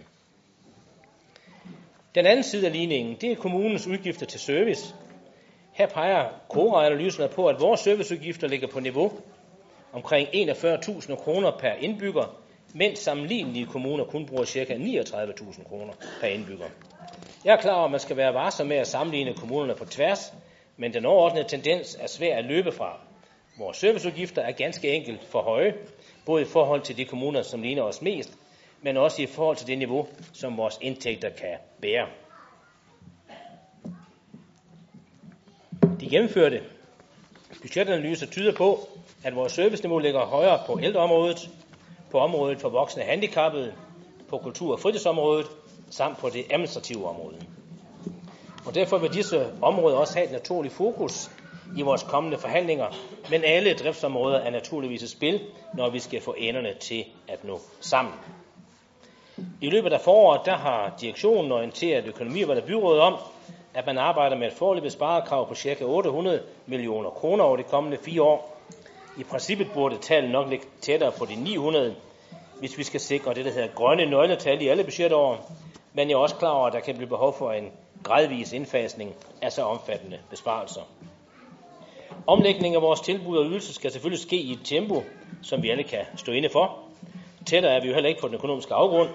Den 2.16 2.26
anden 2.26 2.44
side 2.44 2.66
af 2.66 2.74
ligningen, 2.74 3.16
det 3.22 3.32
er 3.32 3.36
kommunens 3.36 3.88
udgifter 3.88 4.26
til 4.26 4.40
service. 4.40 4.96
Her 5.72 5.88
peger 5.88 6.30
KORA-analyserne 6.50 7.30
på, 7.30 7.48
at 7.48 7.62
vores 7.62 7.80
serviceudgifter 7.80 8.48
ligger 8.48 8.68
på 8.68 8.80
niveau 8.80 9.12
omkring 9.94 10.28
41.000 10.28 11.16
kroner 11.16 11.52
per 11.52 11.72
indbygger, 11.74 12.40
mens 12.74 13.00
sammenlignelige 13.00 13.66
kommuner 13.66 14.04
kun 14.04 14.26
bruger 14.26 14.46
ca. 14.46 14.74
39.000 14.74 15.68
kroner 15.70 15.94
per 16.22 16.28
indbygger. 16.28 16.66
Jeg 17.46 17.54
er 17.54 17.62
klar 17.62 17.76
over, 17.76 17.86
at 17.86 17.92
man 17.92 18.00
skal 18.00 18.18
være 18.18 18.34
varsom 18.34 18.68
med 18.68 18.78
at 18.78 18.88
sammenligne 18.88 19.34
kommunerne 19.34 19.76
på 19.76 19.86
tværs, 19.86 20.34
men 20.78 20.94
den 20.94 21.06
overordnede 21.06 21.48
tendens 21.48 21.98
er 22.00 22.08
svær 22.08 22.38
at 22.38 22.46
løbe 22.46 22.72
fra. 22.72 23.00
Vores 23.58 23.78
serviceudgifter 23.78 24.42
er 24.42 24.52
ganske 24.52 24.90
enkelt 24.90 25.24
for 25.24 25.42
høje, 25.42 25.74
både 26.26 26.42
i 26.42 26.46
forhold 26.46 26.82
til 26.82 26.98
de 26.98 27.06
kommuner, 27.06 27.42
som 27.42 27.62
ligner 27.62 27.84
os 27.84 28.02
mest, 28.02 28.34
men 28.84 28.98
også 28.98 29.22
i 29.22 29.26
forhold 29.26 29.58
til 29.58 29.68
det 29.68 29.78
niveau, 29.78 30.08
som 30.34 30.58
vores 30.58 30.78
indtægter 30.82 31.30
kan 31.30 31.58
bære. 31.82 32.08
De 36.00 36.10
gennemførte 36.10 36.64
budgetanalyser 37.62 38.28
tyder 38.28 38.54
på, 38.56 38.80
at 39.24 39.36
vores 39.36 39.52
serviceniveau 39.52 40.00
ligger 40.00 40.26
højere 40.26 40.60
på 40.68 40.80
ældreområdet, 40.82 41.50
på 42.12 42.20
området 42.20 42.62
for 42.62 42.70
voksne 42.70 43.04
handicappede, 43.04 43.74
på 44.30 44.38
kultur- 44.38 44.74
og 44.74 44.80
fritidsområdet 44.80 45.48
samt 45.90 46.18
på 46.18 46.30
det 46.30 46.46
administrative 46.52 47.08
område. 47.10 47.42
Og 48.66 48.76
derfor 48.76 48.98
vil 48.98 49.14
disse 49.14 49.54
områder 49.62 49.98
også 49.98 50.14
have 50.14 50.26
et 50.26 50.32
naturligt 50.32 50.74
fokus 50.74 51.32
i 51.78 51.82
vores 51.82 52.04
kommende 52.04 52.38
forhandlinger, 52.38 52.88
men 53.30 53.44
alle 53.44 53.74
driftsområder 53.74 54.40
er 54.40 54.50
naturligvis 54.50 55.02
i 55.02 55.08
spil, 55.08 55.42
når 55.74 55.90
vi 55.90 56.00
skal 56.00 56.22
få 56.22 56.36
enderne 56.38 56.74
til 56.80 57.06
at 57.28 57.44
nå 57.44 57.60
sammen. 57.80 58.14
I 59.62 59.70
løbet 59.70 59.94
af 59.94 60.02
foråret 60.02 60.42
der 60.46 60.58
har 60.58 60.96
direktionen 61.02 61.52
orienteret 61.52 62.06
økonomi- 62.06 62.44
og 62.44 62.64
byrådet 62.64 63.02
om, 63.02 63.16
at 63.74 63.86
man 63.86 63.98
arbejder 63.98 64.36
med 64.38 64.48
et 64.48 64.54
forløbet 64.54 64.92
sparekrav 64.92 65.48
på 65.48 65.56
ca. 65.56 65.84
800 65.86 66.42
millioner 66.66 67.10
kroner 67.10 67.44
over 67.44 67.58
de 67.58 67.64
kommende 67.64 67.98
fire 67.98 68.22
år. 68.22 68.62
I 69.18 69.24
princippet 69.24 69.68
burde 69.74 69.98
tallet 69.98 70.32
nok 70.32 70.50
ligge 70.50 70.66
tættere 70.82 71.12
på 71.12 71.26
de 71.26 71.36
900, 71.36 71.96
hvis 72.60 72.78
vi 72.78 72.84
skal 72.84 73.00
sikre 73.00 73.34
det, 73.34 73.46
der 73.46 73.52
hedder 73.52 73.68
grønne 73.76 74.06
nøgletal 74.06 74.62
i 74.62 74.68
alle 74.68 74.84
budgetår. 74.84 75.52
Men 75.94 76.10
jeg 76.10 76.16
er 76.16 76.20
også 76.20 76.36
klar 76.36 76.50
over, 76.52 76.68
at 76.68 76.74
der 76.74 76.80
kan 76.80 76.96
blive 76.96 77.10
behov 77.10 77.36
for 77.38 77.52
en 77.52 77.72
gradvis 78.04 78.54
indfasning 78.54 79.14
af 79.42 79.52
så 79.52 79.64
omfattende 79.64 80.20
besparelser. 80.30 80.82
Omlægning 82.28 82.76
af 82.76 82.82
vores 82.82 83.02
tilbud 83.02 83.38
og 83.38 83.46
ydelser 83.46 83.74
skal 83.74 83.92
selvfølgelig 83.92 84.22
ske 84.22 84.36
i 84.36 84.52
et 84.52 84.60
tempo, 84.64 85.04
som 85.42 85.64
vi 85.64 85.70
alle 85.70 85.84
kan 85.84 86.06
stå 86.16 86.32
inde 86.32 86.50
for. 86.50 86.83
Tættere 87.46 87.74
er 87.76 87.82
vi 87.82 87.88
jo 87.88 87.94
heller 87.94 88.10
ikke 88.10 88.22
på 88.22 88.28
den 88.28 88.36
økonomiske 88.36 88.74
afgrund, 88.74 89.10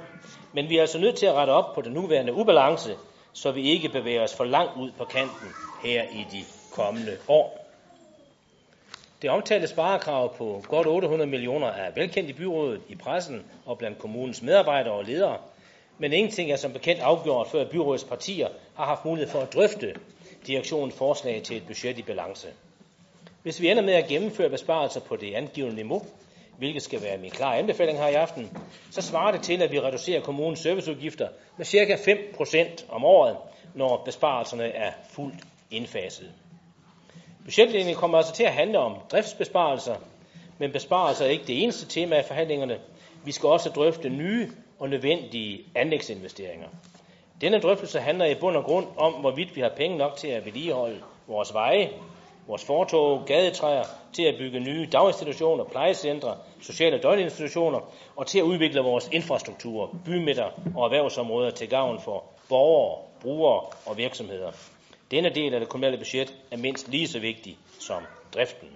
men 0.52 0.68
vi 0.68 0.76
er 0.76 0.80
altså 0.80 0.98
nødt 0.98 1.16
til 1.16 1.26
at 1.26 1.34
rette 1.34 1.50
op 1.50 1.74
på 1.74 1.80
den 1.80 1.92
nuværende 1.92 2.34
ubalance, 2.34 2.96
så 3.32 3.50
vi 3.50 3.62
ikke 3.62 3.88
bevæger 3.88 4.22
os 4.22 4.34
for 4.34 4.44
langt 4.44 4.72
ud 4.80 4.90
på 4.98 5.04
kanten 5.04 5.54
her 5.82 6.02
i 6.02 6.26
de 6.32 6.44
kommende 6.70 7.16
år. 7.28 7.64
Det 9.22 9.30
omtalte 9.30 9.66
sparekrav 9.66 10.36
på 10.36 10.64
godt 10.68 10.86
800 10.86 11.30
millioner 11.30 11.66
er 11.66 11.90
velkendt 11.94 12.30
i 12.30 12.32
byrådet, 12.32 12.80
i 12.88 12.94
pressen 12.94 13.44
og 13.66 13.78
blandt 13.78 13.98
kommunens 13.98 14.42
medarbejdere 14.42 14.94
og 14.94 15.04
ledere, 15.04 15.36
men 15.98 16.12
ingenting 16.12 16.52
er 16.52 16.56
som 16.56 16.72
bekendt 16.72 17.02
afgjort, 17.02 17.48
før 17.48 17.64
byrådets 17.64 18.04
partier 18.04 18.48
har 18.74 18.84
haft 18.84 19.04
mulighed 19.04 19.30
for 19.30 19.40
at 19.40 19.54
drøfte 19.54 19.94
direktionens 20.46 20.94
forslag 20.94 21.42
til 21.42 21.56
et 21.56 21.66
budget 21.66 21.98
i 21.98 22.02
balance. 22.02 22.48
Hvis 23.42 23.60
vi 23.60 23.70
ender 23.70 23.82
med 23.82 23.94
at 23.94 24.08
gennemføre 24.08 24.48
besparelser 24.48 25.00
på 25.00 25.16
det 25.16 25.34
angivende 25.34 25.76
niveau, 25.76 26.02
hvilket 26.58 26.82
skal 26.82 27.02
være 27.02 27.18
min 27.18 27.30
klare 27.30 27.58
anbefaling 27.58 27.98
her 27.98 28.08
i 28.08 28.14
aften, 28.14 28.58
så 28.90 29.02
svarer 29.02 29.32
det 29.32 29.42
til, 29.42 29.62
at 29.62 29.72
vi 29.72 29.80
reducerer 29.80 30.20
kommunens 30.20 30.58
serviceudgifter 30.58 31.28
med 31.56 31.66
ca. 31.66 31.94
5% 31.94 32.84
om 32.88 33.04
året, 33.04 33.36
når 33.74 34.02
besparelserne 34.04 34.64
er 34.64 34.92
fuldt 35.10 35.44
indfaset. 35.70 36.32
Budgetlinjen 37.44 37.94
kommer 37.94 38.18
altså 38.18 38.32
til 38.32 38.44
at 38.44 38.52
handle 38.52 38.78
om 38.78 38.96
driftsbesparelser, 39.12 39.94
men 40.58 40.72
besparelser 40.72 41.24
er 41.24 41.30
ikke 41.30 41.46
det 41.46 41.62
eneste 41.62 41.86
tema 41.86 42.20
i 42.20 42.22
forhandlingerne. 42.22 42.78
Vi 43.24 43.32
skal 43.32 43.48
også 43.48 43.70
drøfte 43.70 44.08
nye 44.08 44.50
og 44.78 44.88
nødvendige 44.88 45.64
anlægsinvesteringer. 45.74 46.68
Denne 47.40 47.60
drøftelse 47.60 48.00
handler 48.00 48.24
i 48.24 48.34
bund 48.34 48.56
og 48.56 48.64
grund 48.64 48.86
om, 48.96 49.12
hvorvidt 49.12 49.56
vi 49.56 49.60
har 49.60 49.72
penge 49.76 49.98
nok 49.98 50.16
til 50.16 50.28
at 50.28 50.44
vedligeholde 50.44 51.00
vores 51.26 51.54
veje, 51.54 51.90
vores 52.48 52.64
fortog, 52.64 53.22
gadetræer, 53.26 53.84
til 54.12 54.22
at 54.22 54.34
bygge 54.38 54.60
nye 54.60 54.88
daginstitutioner, 54.92 55.64
plejecentre, 55.64 56.36
sociale 56.62 56.98
døgninstitutioner 56.98 57.80
og 58.16 58.26
til 58.26 58.38
at 58.38 58.42
udvikle 58.42 58.80
vores 58.80 59.08
infrastruktur, 59.12 59.96
bymidter 60.04 60.50
og 60.76 60.84
erhvervsområder 60.84 61.50
til 61.50 61.68
gavn 61.68 62.00
for 62.00 62.24
borgere, 62.48 62.98
brugere 63.20 63.64
og 63.86 63.96
virksomheder. 63.96 64.52
Denne 65.10 65.30
del 65.30 65.54
af 65.54 65.60
det 65.60 65.68
kommunale 65.68 65.96
budget 65.96 66.34
er 66.50 66.56
mindst 66.56 66.88
lige 66.88 67.08
så 67.08 67.18
vigtig 67.18 67.58
som 67.80 68.02
driften. 68.34 68.68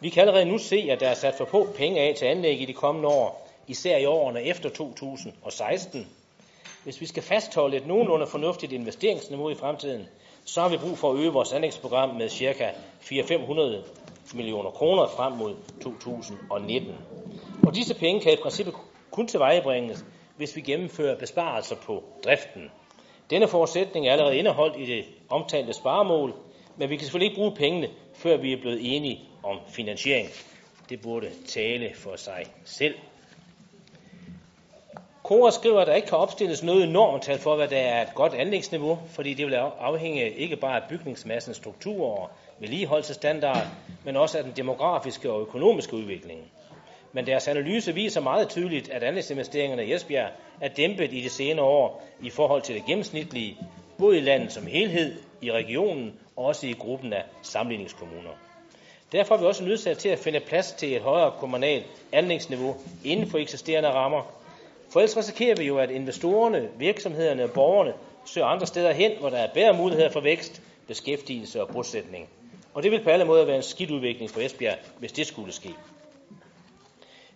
Vi 0.00 0.08
kan 0.08 0.20
allerede 0.20 0.44
nu 0.44 0.58
se, 0.58 0.88
at 0.90 1.00
der 1.00 1.08
er 1.08 1.14
sat 1.14 1.34
for 1.34 1.44
få 1.44 1.72
penge 1.76 2.00
af 2.00 2.14
til 2.14 2.24
anlæg 2.24 2.60
i 2.60 2.64
de 2.64 2.72
kommende 2.72 3.08
år, 3.08 3.48
især 3.66 3.96
i 3.96 4.04
årene 4.04 4.42
efter 4.42 4.68
2016. 4.68 6.08
Hvis 6.84 7.00
vi 7.00 7.06
skal 7.06 7.22
fastholde 7.22 7.76
et 7.76 7.86
nogenlunde 7.86 8.26
fornuftigt 8.26 8.72
investeringsniveau 8.72 9.50
i 9.50 9.54
fremtiden, 9.54 10.06
så 10.44 10.60
har 10.60 10.68
vi 10.68 10.76
brug 10.76 10.98
for 10.98 11.12
at 11.12 11.18
øge 11.18 11.32
vores 11.32 11.52
anlægsprogram 11.52 12.08
med 12.08 12.28
ca. 12.28 12.70
400-500 13.02 14.34
millioner 14.34 14.70
kroner 14.70 15.06
frem 15.06 15.32
mod 15.32 15.54
2019. 15.82 16.94
Og 17.66 17.74
disse 17.74 17.94
penge 17.94 18.20
kan 18.20 18.32
i 18.32 18.36
princippet 18.42 18.74
kun 19.10 19.26
tilvejebringes, 19.26 20.04
hvis 20.36 20.56
vi 20.56 20.60
gennemfører 20.60 21.18
besparelser 21.18 21.76
på 21.76 22.04
driften. 22.24 22.70
Denne 23.30 23.48
forudsætning 23.48 24.06
er 24.06 24.12
allerede 24.12 24.36
indeholdt 24.36 24.76
i 24.76 24.86
det 24.86 25.04
omtalte 25.28 25.72
sparemål, 25.72 26.34
men 26.76 26.90
vi 26.90 26.96
kan 26.96 27.04
selvfølgelig 27.04 27.30
ikke 27.30 27.40
bruge 27.40 27.54
pengene, 27.56 27.88
før 28.14 28.36
vi 28.36 28.52
er 28.52 28.60
blevet 28.60 28.96
enige 28.96 29.20
om 29.42 29.58
finansiering. 29.68 30.28
Det 30.88 31.00
burde 31.02 31.30
tale 31.46 31.94
for 31.94 32.16
sig 32.16 32.44
selv. 32.64 32.94
Kora 35.22 35.50
skriver, 35.50 35.80
at 35.80 35.86
der 35.86 35.94
ikke 35.94 36.08
kan 36.08 36.18
opstilles 36.18 36.62
noget 36.62 36.88
normtal 36.88 37.38
for, 37.38 37.56
hvad 37.56 37.68
der 37.68 37.78
er 37.78 38.02
et 38.02 38.14
godt 38.14 38.34
anlægsniveau, 38.34 38.98
fordi 39.08 39.34
det 39.34 39.46
vil 39.46 39.54
afhænge 39.54 40.30
ikke 40.30 40.56
bare 40.56 40.76
af 40.82 40.88
bygningsmassens 40.88 41.56
struktur 41.56 42.06
og 42.06 42.30
vedligeholdelsestandard, 42.58 43.66
men 44.04 44.16
også 44.16 44.38
af 44.38 44.44
den 44.44 44.52
demografiske 44.56 45.32
og 45.32 45.40
økonomiske 45.40 45.94
udvikling. 45.96 46.40
Men 47.12 47.26
deres 47.26 47.48
analyse 47.48 47.94
viser 47.94 48.20
meget 48.20 48.48
tydeligt, 48.48 48.88
at 48.88 49.02
anlægsinvesteringerne 49.02 49.86
i 49.86 49.94
Esbjerg 49.94 50.30
er 50.60 50.68
dæmpet 50.68 51.12
i 51.12 51.20
de 51.20 51.30
senere 51.30 51.64
år 51.66 52.02
i 52.22 52.30
forhold 52.30 52.62
til 52.62 52.74
det 52.74 52.84
gennemsnitlige, 52.84 53.56
både 53.98 54.18
i 54.18 54.20
landet 54.20 54.52
som 54.52 54.66
helhed, 54.66 55.14
i 55.40 55.52
regionen 55.52 56.14
og 56.36 56.44
også 56.44 56.66
i 56.66 56.72
gruppen 56.72 57.12
af 57.12 57.24
sammenligningskommuner. 57.42 58.30
Derfor 59.12 59.34
er 59.34 59.38
vi 59.38 59.46
også 59.46 59.64
nødt 59.64 59.98
til 59.98 60.08
at 60.08 60.18
finde 60.18 60.40
plads 60.40 60.72
til 60.72 60.96
et 60.96 61.02
højere 61.02 61.32
kommunalt 61.38 61.86
anlægsniveau 62.12 62.76
inden 63.04 63.30
for 63.30 63.38
eksisterende 63.38 63.90
rammer. 63.90 64.41
For 64.92 65.00
ellers 65.00 65.16
risikerer 65.16 65.54
vi 65.56 65.64
jo, 65.64 65.78
at 65.78 65.90
investorerne, 65.90 66.68
virksomhederne 66.78 67.44
og 67.44 67.50
borgerne 67.50 67.92
søger 68.24 68.46
andre 68.46 68.66
steder 68.66 68.92
hen, 68.92 69.12
hvor 69.20 69.30
der 69.30 69.36
er 69.38 69.52
bedre 69.54 69.72
muligheder 69.72 70.10
for 70.10 70.20
vækst, 70.20 70.62
beskæftigelse 70.86 71.62
og 71.62 71.68
bosætning. 71.68 72.28
Og 72.74 72.82
det 72.82 72.90
vil 72.90 73.04
på 73.04 73.10
alle 73.10 73.24
måder 73.24 73.44
være 73.44 73.56
en 73.56 73.62
skidt 73.62 73.90
udvikling 73.90 74.30
for 74.30 74.40
Esbjerg, 74.40 74.78
hvis 74.98 75.12
det 75.12 75.26
skulle 75.26 75.52
ske. 75.52 75.70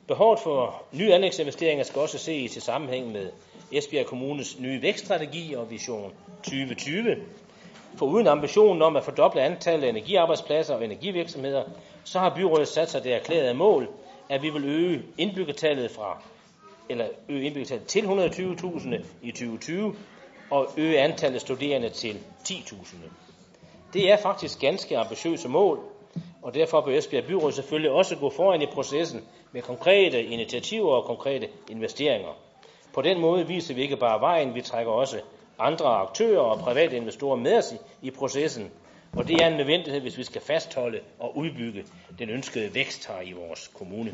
Behovet 0.08 0.38
for 0.40 0.82
nye 0.92 1.14
anlægsinvesteringer 1.14 1.84
skal 1.84 2.00
også 2.00 2.18
ses 2.18 2.56
i 2.56 2.60
sammenhæng 2.60 3.12
med 3.12 3.30
Esbjerg 3.72 4.06
Kommunes 4.06 4.60
nye 4.60 4.82
vækststrategi 4.82 5.54
og 5.54 5.70
vision 5.70 6.12
2020. 6.44 7.16
For 7.98 8.06
uden 8.06 8.26
ambitionen 8.26 8.82
om 8.82 8.96
at 8.96 9.04
fordoble 9.04 9.42
antallet 9.42 9.84
af 9.84 9.88
energiarbejdspladser 9.90 10.74
og 10.74 10.84
energivirksomheder, 10.84 11.62
så 12.04 12.18
har 12.18 12.34
byrådet 12.36 12.68
sat 12.68 12.90
sig 12.90 13.04
det 13.04 13.14
erklærede 13.14 13.54
mål, 13.54 13.88
at 14.28 14.42
vi 14.42 14.50
vil 14.50 14.64
øge 14.64 15.02
indbyggertallet 15.18 15.90
fra 15.90 16.22
eller 16.88 17.08
øge 17.28 17.46
indbyggertallet 17.46 17.86
til 17.86 18.00
120.000 18.00 19.04
i 19.22 19.30
2020 19.30 19.96
og 20.50 20.68
øge 20.76 20.98
antallet 20.98 21.40
studerende 21.40 21.88
til 21.88 22.16
10.000. 22.48 22.96
Det 23.92 24.10
er 24.12 24.16
faktisk 24.16 24.60
ganske 24.60 24.98
ambitiøse 24.98 25.48
mål, 25.48 25.80
og 26.42 26.54
derfor 26.54 26.80
bør 26.80 26.98
Esbjerg 26.98 27.24
Byråd 27.24 27.52
selvfølgelig 27.52 27.90
også 27.90 28.16
gå 28.16 28.30
foran 28.30 28.62
i 28.62 28.66
processen 28.66 29.20
med 29.52 29.62
konkrete 29.62 30.24
initiativer 30.24 30.92
og 30.92 31.04
konkrete 31.04 31.48
investeringer. 31.70 32.36
På 32.94 33.02
den 33.02 33.20
måde 33.20 33.46
viser 33.46 33.74
vi 33.74 33.82
ikke 33.82 33.96
bare 33.96 34.20
vejen, 34.20 34.54
vi 34.54 34.62
trækker 34.62 34.92
også 34.92 35.20
andre 35.58 35.86
aktører 35.86 36.40
og 36.40 36.58
private 36.58 36.96
investorer 36.96 37.36
med 37.36 37.58
os 37.58 37.72
i, 37.72 38.06
i 38.06 38.10
processen, 38.10 38.70
og 39.12 39.28
det 39.28 39.42
er 39.42 39.46
en 39.46 39.56
nødvendighed, 39.56 40.00
hvis 40.00 40.18
vi 40.18 40.24
skal 40.24 40.40
fastholde 40.40 41.00
og 41.18 41.36
udbygge 41.36 41.84
den 42.18 42.30
ønskede 42.30 42.74
vækst 42.74 43.06
her 43.06 43.20
i 43.20 43.32
vores 43.32 43.68
kommune. 43.68 44.12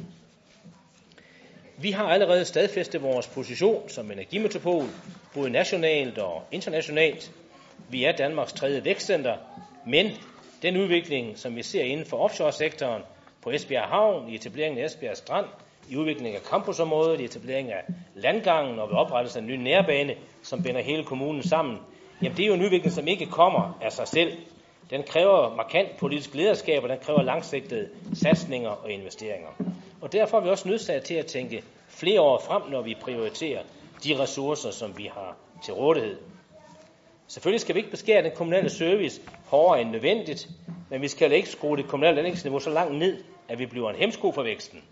Vi 1.77 1.91
har 1.91 2.05
allerede 2.09 2.45
stadfæstet 2.45 3.03
vores 3.03 3.27
position 3.29 3.89
som 3.89 4.11
energimetropol, 4.11 4.85
både 5.35 5.51
nationalt 5.51 6.19
og 6.19 6.43
internationalt. 6.53 7.33
Vi 7.91 8.05
er 8.05 8.13
Danmarks 8.13 8.53
tredje 8.53 8.85
vækstcenter, 8.85 9.37
men 9.87 10.07
den 10.63 10.77
udvikling, 10.77 11.39
som 11.39 11.57
vi 11.57 11.63
ser 11.63 11.83
inden 11.83 12.07
for 12.07 12.17
offshore-sektoren, 12.17 13.03
på 13.43 13.51
Esbjerg 13.51 13.89
Havn, 13.89 14.29
i 14.29 14.35
etableringen 14.35 14.81
af 14.83 14.85
Esbjerg 14.87 15.17
Strand, 15.17 15.47
i 15.91 15.97
udviklingen 15.97 16.35
af 16.37 16.43
campusområdet, 16.43 17.21
i 17.21 17.25
etableringen 17.25 17.73
af 17.73 17.83
landgangen 18.15 18.79
og 18.79 18.89
ved 18.89 18.97
oprettelsen 18.97 19.39
af 19.39 19.43
en 19.43 19.61
ny 19.61 19.65
nærbane, 19.65 20.15
som 20.43 20.63
binder 20.63 20.81
hele 20.81 21.05
kommunen 21.05 21.43
sammen, 21.43 21.79
jamen 22.23 22.37
det 22.37 22.43
er 22.43 22.47
jo 22.47 22.55
en 22.55 22.63
udvikling, 22.63 22.93
som 22.93 23.09
ikke 23.09 23.27
kommer 23.27 23.79
af 23.83 23.93
sig 23.93 24.09
selv. 24.09 24.33
Den 24.91 25.03
kræver 25.03 25.55
markant 25.57 25.97
politisk 25.99 26.35
lederskab, 26.35 26.83
og 26.83 26.89
den 26.89 26.99
kræver 27.03 27.23
langsigtede 27.23 27.89
satsninger 28.15 28.71
og 28.71 28.91
investeringer. 28.91 29.49
Og 30.03 30.13
derfor 30.13 30.37
er 30.39 30.43
vi 30.43 30.49
også 30.49 30.69
nødsaget 30.69 31.03
til 31.03 31.15
at 31.15 31.27
tænke 31.27 31.63
flere 31.89 32.21
år 32.21 32.39
frem, 32.39 32.63
når 32.71 32.83
vi 32.83 32.97
prioriterer 33.01 33.63
de 34.05 34.19
ressourcer, 34.19 34.71
som 34.71 34.99
vi 34.99 35.11
har 35.15 35.37
til 35.65 35.75
rådighed. 35.75 36.17
Selvfølgelig 37.27 37.61
skal 37.61 37.75
vi 37.75 37.81
ikke 37.81 37.91
beskære 37.91 38.23
den 38.23 38.33
kommunale 38.37 38.71
service 38.71 39.21
hårdere 39.47 39.81
end 39.81 39.91
nødvendigt, 39.91 40.49
men 40.91 41.03
vi 41.03 41.09
skal 41.09 41.33
ikke 41.33 41.49
skrue 41.49 41.77
det 41.77 41.89
kommunale 41.89 42.19
anlægsniveau 42.19 42.59
så 42.59 42.71
langt 42.71 42.99
ned, 42.99 43.25
at 43.49 43.59
vi 43.59 43.67
bliver 43.67 43.91
en 43.91 43.97
hemsko 43.97 44.33
for 44.33 44.43
væksten. 44.43 44.83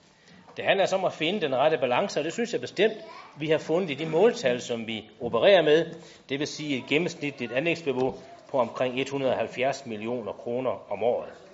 Det 0.57 0.65
handler 0.65 0.83
altså 0.83 0.97
om 0.97 1.05
at 1.05 1.13
finde 1.13 1.41
den 1.41 1.55
rette 1.57 1.79
balance, 1.79 2.21
og 2.21 2.25
det 2.25 2.33
synes 2.33 2.53
jeg 2.53 2.61
bestemt, 2.61 2.97
vi 3.39 3.49
har 3.49 3.59
fundet 3.59 3.91
i 3.91 3.95
de 3.95 4.07
måltal, 4.07 4.61
som 4.61 4.87
vi 4.87 5.11
opererer 5.21 5.63
med. 5.63 5.87
Det 6.29 6.39
vil 6.39 6.47
sige 6.47 6.79
et 6.79 6.85
gennemsnitligt 6.89 7.53
anlægsniveau 7.53 8.15
på 8.51 8.59
omkring 8.59 9.01
170 9.01 9.87
millioner 9.87 10.33
kroner 10.33 10.93
om 10.93 11.03
året. 11.03 11.50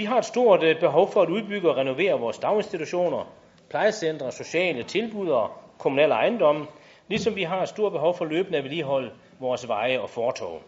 Vi 0.00 0.04
har 0.04 0.18
et 0.18 0.24
stort 0.24 0.62
øh, 0.62 0.80
behov 0.80 1.12
for 1.12 1.22
at 1.22 1.28
udbygge 1.28 1.70
og 1.70 1.76
renovere 1.76 2.20
vores 2.20 2.38
daginstitutioner, 2.38 3.32
plejecentre, 3.70 4.32
sociale 4.32 4.82
tilbud 4.82 5.28
og 5.28 5.50
kommunale 5.78 6.14
ejendomme, 6.14 6.66
ligesom 7.08 7.36
vi 7.36 7.42
har 7.42 7.62
et 7.62 7.68
stort 7.68 7.92
behov 7.92 8.16
for 8.16 8.24
løbende 8.24 8.58
at 8.58 8.64
vedligeholde 8.64 9.10
vores 9.38 9.68
veje 9.68 10.00
og 10.00 10.10
fortov. 10.10 10.62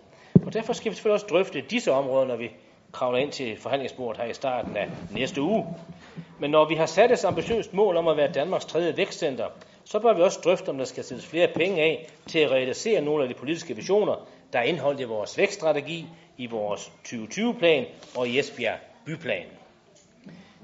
Og 0.47 0.53
derfor 0.53 0.73
skal 0.73 0.90
vi 0.90 0.95
selvfølgelig 0.95 1.14
også 1.14 1.27
drøfte 1.31 1.61
disse 1.61 1.92
områder, 1.92 2.27
når 2.27 2.37
vi 2.37 2.51
kravler 2.92 3.18
ind 3.18 3.33
til 3.33 3.57
forhandlingsbordet 3.57 4.23
her 4.23 4.29
i 4.29 4.35
starten 4.35 4.77
af 4.77 4.88
næste 5.11 5.42
uge. 5.42 5.66
Men 6.38 6.51
når 6.51 6.64
vi 6.64 6.75
har 6.75 6.87
sat 6.87 7.12
et 7.12 7.25
ambitiøst 7.25 7.75
mål 7.75 7.97
om 7.97 8.09
at 8.09 8.16
være 8.16 8.33
Danmarks 8.33 8.64
tredje 8.64 8.97
vækstcenter, 8.97 9.47
så 9.85 9.99
bør 9.99 10.14
vi 10.14 10.23
også 10.23 10.40
drøfte, 10.45 10.68
om 10.68 10.79
der 10.79 10.85
skal 10.85 11.05
sættes 11.05 11.27
flere 11.27 11.49
penge 11.49 11.83
af 11.83 12.07
til 12.27 12.38
at 12.38 12.51
realisere 12.51 13.01
nogle 13.01 13.23
af 13.23 13.29
de 13.29 13.35
politiske 13.35 13.77
visioner, 13.77 14.27
der 14.53 14.59
er 14.59 14.62
indholdt 14.62 15.01
i 15.01 15.05
vores 15.05 15.38
vækststrategi, 15.38 16.07
i 16.37 16.47
vores 16.47 16.92
2020-plan 17.09 17.85
og 18.16 18.29
i 18.29 18.38
Esbjerg 18.38 18.91
byplan. 19.07 19.47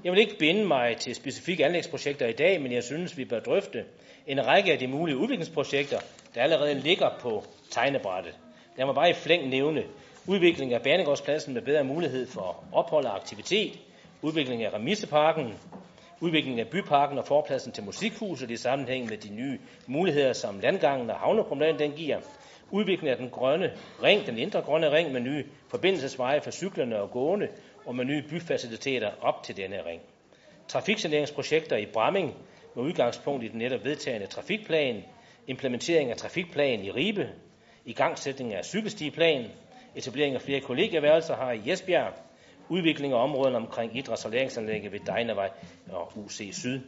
Jeg 0.03 0.11
vil 0.11 0.19
ikke 0.19 0.37
binde 0.39 0.65
mig 0.65 0.97
til 0.97 1.15
specifikke 1.15 1.65
anlægsprojekter 1.65 2.27
i 2.27 2.31
dag, 2.31 2.61
men 2.61 2.71
jeg 2.71 2.83
synes, 2.83 3.17
vi 3.17 3.25
bør 3.25 3.39
drøfte 3.39 3.85
en 4.27 4.47
række 4.47 4.71
af 4.71 4.79
de 4.79 4.87
mulige 4.87 5.17
udviklingsprojekter, 5.17 5.99
der 6.35 6.41
allerede 6.41 6.79
ligger 6.79 7.09
på 7.21 7.43
tegnebrættet. 7.71 8.37
Lad 8.77 8.85
mig 8.85 8.95
bare 8.95 9.09
i 9.09 9.13
flæng 9.13 9.49
nævne 9.49 9.83
udvikling 10.27 10.73
af 10.73 10.81
Banegårdspladsen 10.81 11.53
med 11.53 11.61
bedre 11.61 11.83
mulighed 11.83 12.27
for 12.27 12.63
ophold 12.71 13.05
og 13.05 13.15
aktivitet, 13.15 13.79
udvikling 14.21 14.63
af 14.63 14.73
Remiseparken, 14.73 15.53
udvikling 16.21 16.59
af 16.59 16.67
byparken 16.67 17.17
og 17.17 17.25
forpladsen 17.27 17.71
til 17.71 17.83
musikhuset 17.83 18.51
i 18.51 18.55
sammenhæng 18.55 19.09
med 19.09 19.17
de 19.17 19.33
nye 19.35 19.59
muligheder, 19.87 20.33
som 20.33 20.59
landgangen 20.59 21.09
og 21.09 21.15
havnepromenaden 21.15 21.79
den 21.79 21.91
giver, 21.91 22.19
udvikling 22.71 23.09
af 23.09 23.17
den 23.17 23.29
grønne 23.29 23.71
ring, 24.03 24.25
den 24.25 24.37
indre 24.37 24.61
grønne 24.61 24.91
ring 24.91 25.11
med 25.11 25.21
nye 25.21 25.45
forbindelsesveje 25.67 26.41
for 26.41 26.51
cyklerne 26.51 27.01
og 27.01 27.11
gående 27.11 27.47
og 27.85 27.95
med 27.95 28.05
nye 28.05 28.23
byfaciliteter 28.29 29.11
op 29.21 29.43
til 29.43 29.57
denne 29.57 29.85
ring. 29.85 30.01
Trafiksaneringsprojekter 30.67 31.77
i 31.77 31.85
Bramming 31.85 32.35
med 32.75 32.83
udgangspunkt 32.83 33.43
i 33.43 33.47
den 33.47 33.57
netop 33.59 33.83
vedtagende 33.83 34.27
trafikplan, 34.27 35.03
implementering 35.47 36.11
af 36.11 36.17
trafikplan 36.17 36.83
i 36.83 36.91
Ribe, 36.91 37.29
igangsætning 37.85 38.53
af 38.53 38.65
cykelstiplan, 38.65 39.45
etablering 39.95 40.35
af 40.35 40.41
flere 40.41 40.59
kollegieværelser 40.61 41.35
her 41.35 41.51
i 41.51 41.71
Esbjerg, 41.71 42.13
udvikling 42.69 43.13
af 43.13 43.23
områderne 43.23 43.57
omkring 43.57 43.97
idræts- 43.97 44.25
og 44.25 44.31
læringsanlægget 44.31 44.91
ved 44.91 44.99
Dejnevej 44.99 45.49
og 45.91 46.11
UC 46.17 46.49
Syd. 46.51 46.79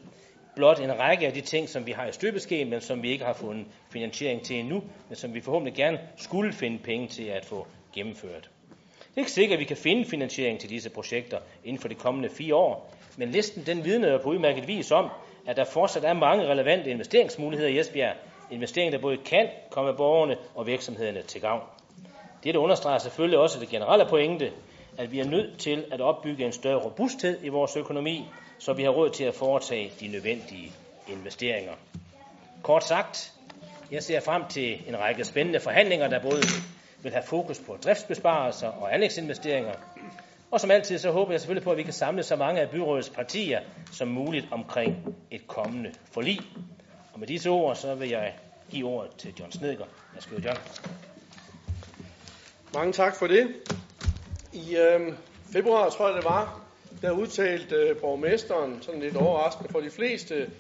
Blot 0.56 0.80
en 0.80 1.00
række 1.00 1.28
af 1.28 1.34
de 1.34 1.42
ting, 1.42 1.70
som 1.70 1.86
vi 1.86 1.92
har 1.92 2.08
i 2.08 2.12
støbeskeen, 2.12 2.70
men 2.70 2.82
som 2.82 3.04
vi 3.04 3.10
ikke 3.10 3.26
har 3.26 3.34
fundet 3.34 3.68
finansiering 3.92 4.42
til 4.42 4.60
endnu, 4.60 4.84
men 5.08 5.16
som 5.16 5.34
vi 5.34 5.42
forhåbentlig 5.42 5.76
gerne 5.76 6.00
skulle 6.18 6.54
finde 6.54 6.80
penge 6.80 7.08
til 7.08 7.24
at 7.24 7.46
få 7.46 7.68
gennemført. 7.94 8.50
Det 9.12 9.18
er 9.18 9.22
ikke 9.22 9.32
sikkert, 9.32 9.56
at 9.56 9.60
vi 9.60 9.66
kan 9.66 9.78
finde 9.78 10.06
finansiering 10.06 10.60
til 10.60 10.70
disse 10.70 10.90
projekter 10.90 11.40
inden 11.64 11.82
for 11.82 11.88
de 11.88 11.96
kommende 11.96 12.30
fire 12.30 12.56
år, 12.56 12.94
men 13.18 13.32
listen 13.32 13.66
den 13.66 13.86
vidner 13.86 14.18
på 14.18 14.30
udmærket 14.30 14.68
vis 14.68 14.92
om, 14.92 15.10
at 15.48 15.58
der 15.58 15.64
fortsat 15.64 16.04
er 16.06 16.14
mange 16.14 16.48
relevante 16.48 16.90
investeringsmuligheder 16.90 17.70
i 17.70 17.80
Esbjerg, 17.80 18.16
investeringer, 18.52 18.92
der 18.92 19.02
både 19.02 19.18
kan 19.18 19.48
komme 19.70 19.94
borgerne 19.94 20.38
og 20.56 20.68
virksomhederne 20.68 21.22
til 21.22 21.42
gavn. 21.42 21.62
Dette 22.44 22.60
understreger 22.60 22.98
selvfølgelig 22.98 23.40
også 23.40 23.60
det 23.60 23.70
generelle 23.70 24.06
pointe, 24.10 24.52
at 24.98 25.12
vi 25.12 25.20
er 25.20 25.26
nødt 25.26 25.60
til 25.60 25.86
at 25.92 26.02
opbygge 26.02 26.46
en 26.46 26.52
større 26.52 26.84
robusthed 26.84 27.40
i 27.44 27.48
vores 27.48 27.76
økonomi, 27.78 28.26
så 28.60 28.74
vi 28.74 28.84
har 28.84 28.90
råd 28.90 29.10
til 29.10 29.24
at 29.24 29.34
foretage 29.34 29.92
de 30.00 30.08
nødvendige 30.08 30.72
investeringer. 31.08 31.74
Kort 32.62 32.84
sagt, 32.88 33.34
jeg 33.92 34.04
ser 34.04 34.20
frem 34.20 34.44
til 34.50 34.82
en 34.88 35.00
række 35.00 35.24
spændende 35.24 35.60
forhandlinger, 35.60 36.08
der 36.08 36.20
både 36.20 36.42
vil 37.04 37.12
have 37.12 37.24
fokus 37.24 37.60
på 37.60 37.78
driftsbesparelser 37.84 38.68
og 38.68 38.94
anlægsinvesteringer. 38.94 39.74
Og 40.52 40.62
som 40.62 40.72
altid, 40.72 40.98
så 40.98 41.12
håber 41.12 41.32
jeg 41.32 41.42
selvfølgelig 41.42 41.64
på, 41.64 41.72
at 41.72 41.78
vi 41.78 41.84
kan 41.84 41.94
samle 41.94 42.24
så 42.24 42.36
mange 42.36 42.62
af 42.62 42.70
byrådets 42.70 43.10
partier 43.10 43.60
som 43.92 44.08
muligt 44.08 44.48
omkring 44.52 45.16
et 45.32 45.48
kommende 45.48 45.92
forlig. 46.12 46.40
Og 47.14 47.20
med 47.20 47.28
disse 47.28 47.50
ord, 47.50 47.76
så 47.76 47.96
vil 47.96 48.10
jeg 48.10 48.34
give 48.70 48.88
ordet 48.88 49.12
til 49.18 49.34
John 49.40 49.52
Snedger. 49.52 49.86
Værsgo, 50.14 50.36
John. 50.36 50.58
Mange 52.74 52.94
tak 52.94 53.16
for 53.16 53.28
det. 53.28 53.56
I 54.54 54.76
øh, 54.76 55.14
februar, 55.54 55.90
tror 55.90 56.08
jeg 56.08 56.16
det 56.16 56.26
var, 56.26 56.62
der 57.02 57.12
udtalte 57.12 57.76
øh, 57.76 57.98
borgmesteren, 57.98 58.82
sådan 58.82 59.00
lidt 59.00 59.16
overraskende 59.16 59.72
for 59.72 59.80
de 59.80 59.90
fleste, 59.90 60.52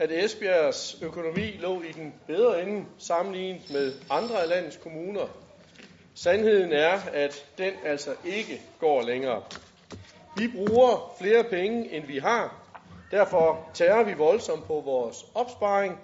at 0.00 0.10
Esbjergs 0.12 0.98
økonomi 1.02 1.50
lå 1.60 1.82
i 1.82 1.92
den 1.92 2.14
bedre 2.26 2.62
ende 2.62 2.84
sammenlignet 2.98 3.70
med 3.70 3.92
andre 4.10 4.42
af 4.42 4.48
landets 4.48 4.76
kommuner. 4.76 5.26
Sandheden 6.22 6.72
er, 6.72 6.98
at 7.12 7.44
den 7.58 7.72
altså 7.84 8.14
ikke 8.24 8.62
går 8.80 9.02
længere. 9.02 9.42
Vi 10.36 10.48
bruger 10.48 11.14
flere 11.20 11.44
penge, 11.44 11.92
end 11.92 12.06
vi 12.06 12.18
har. 12.18 12.54
Derfor 13.10 13.70
tager 13.74 14.02
vi 14.02 14.12
voldsomt 14.12 14.66
på 14.66 14.80
vores 14.80 15.26
opsparing. 15.34 15.98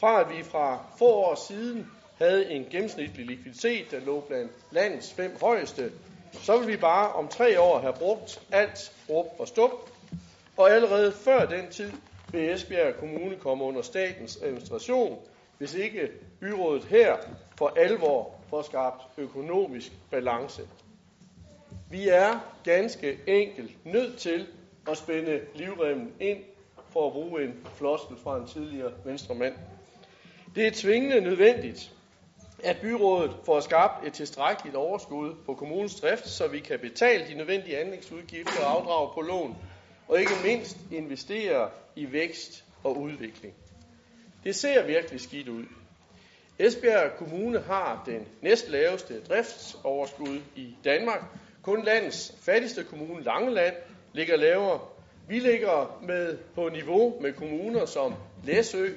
Fra 0.00 0.20
at 0.20 0.36
vi 0.36 0.42
fra 0.42 0.84
få 0.98 1.04
år 1.06 1.34
siden 1.34 1.90
havde 2.18 2.50
en 2.50 2.66
gennemsnitlig 2.70 3.26
likviditet, 3.26 3.90
der 3.90 4.00
lå 4.00 4.20
blandt 4.20 4.52
landets 4.70 5.12
fem 5.12 5.36
højeste, 5.40 5.92
så 6.32 6.58
vil 6.58 6.68
vi 6.68 6.76
bare 6.76 7.12
om 7.12 7.28
tre 7.28 7.60
år 7.60 7.78
have 7.78 7.94
brugt 7.94 8.40
alt 8.52 8.92
råb 9.10 9.26
og 9.38 9.48
stup. 9.48 9.70
Og 10.56 10.70
allerede 10.70 11.12
før 11.12 11.46
den 11.46 11.70
tid 11.70 11.92
vil 12.32 12.50
Esbjerg 12.50 12.94
Kommune 12.96 13.36
komme 13.36 13.64
under 13.64 13.82
statens 13.82 14.38
administration, 14.42 15.18
hvis 15.58 15.74
ikke 15.74 16.08
byrådet 16.40 16.84
her 16.84 17.16
for 17.58 17.72
alvor 17.76 18.39
får 18.50 18.62
skabt 18.62 19.02
økonomisk 19.18 19.92
balance. 20.10 20.62
Vi 21.90 22.08
er 22.08 22.40
ganske 22.64 23.18
enkelt 23.26 23.86
nødt 23.86 24.18
til 24.18 24.46
at 24.88 24.96
spænde 24.96 25.40
livremmen 25.54 26.12
ind 26.20 26.38
for 26.92 27.06
at 27.06 27.12
bruge 27.12 27.44
en 27.44 27.66
floskel 27.74 28.16
fra 28.16 28.36
en 28.36 28.46
tidligere 28.46 28.92
venstremand. 29.04 29.54
Det 30.54 30.66
er 30.66 30.70
tvingende 30.74 31.20
nødvendigt, 31.20 31.92
at 32.64 32.76
byrådet 32.82 33.36
får 33.44 33.60
skabt 33.60 34.06
et 34.06 34.12
tilstrækkeligt 34.12 34.76
overskud 34.76 35.34
på 35.46 35.54
kommunens 35.54 36.00
drift, 36.00 36.28
så 36.28 36.48
vi 36.48 36.58
kan 36.58 36.78
betale 36.78 37.26
de 37.28 37.34
nødvendige 37.34 37.78
anlægsudgifter 37.78 38.64
og 38.64 38.70
afdrag 38.70 39.14
på 39.14 39.20
lån, 39.20 39.56
og 40.08 40.20
ikke 40.20 40.32
mindst 40.44 40.76
investere 40.90 41.70
i 41.96 42.12
vækst 42.12 42.64
og 42.84 42.96
udvikling. 43.00 43.54
Det 44.44 44.54
ser 44.54 44.86
virkelig 44.86 45.20
skidt 45.20 45.48
ud. 45.48 45.64
Esbjerg 46.60 47.10
Kommune 47.18 47.58
har 47.58 48.02
den 48.06 48.26
næstlaveste 48.42 49.20
driftsoverskud 49.20 50.40
i 50.56 50.76
Danmark. 50.84 51.20
Kun 51.62 51.84
landets 51.84 52.34
fattigste 52.40 52.84
kommune, 52.84 53.22
Langeland, 53.22 53.74
ligger 54.12 54.36
lavere. 54.36 54.80
Vi 55.28 55.38
ligger 55.38 56.00
med 56.02 56.36
på 56.54 56.68
niveau 56.68 57.20
med 57.20 57.32
kommuner 57.32 57.86
som 57.86 58.14
Læsø, 58.44 58.88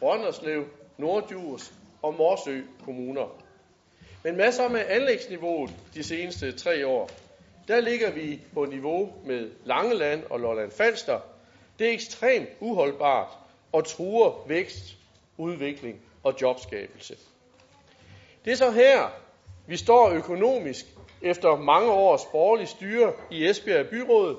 Brønderslev, 0.00 0.64
Nordjurs 0.98 1.72
og 2.02 2.14
Morsø 2.14 2.60
kommuner. 2.84 3.42
Men 4.24 4.36
masser 4.36 4.68
med 4.68 4.84
anlægsniveauet 4.88 5.70
de 5.94 6.02
seneste 6.02 6.52
tre 6.52 6.86
år, 6.86 7.10
der 7.68 7.80
ligger 7.80 8.10
vi 8.10 8.40
på 8.54 8.64
niveau 8.64 9.12
med 9.24 9.50
Langeland 9.64 10.22
og 10.30 10.40
Lolland 10.40 10.70
Falster. 10.70 11.20
Det 11.78 11.88
er 11.88 11.92
ekstremt 11.92 12.48
uholdbart 12.60 13.38
og 13.72 13.84
truer 13.84 14.44
vækst, 14.48 14.96
udvikling 15.36 16.00
og 16.22 16.34
jobskabelse. 16.42 17.16
Det 18.44 18.52
er 18.52 18.56
så 18.56 18.70
her, 18.70 19.08
vi 19.66 19.76
står 19.76 20.10
økonomisk 20.10 20.86
efter 21.22 21.56
mange 21.56 21.90
års 21.92 22.24
borgerlig 22.32 22.68
styre 22.68 23.12
i 23.30 23.48
Esbjerg 23.48 23.86
Byråd 23.86 24.36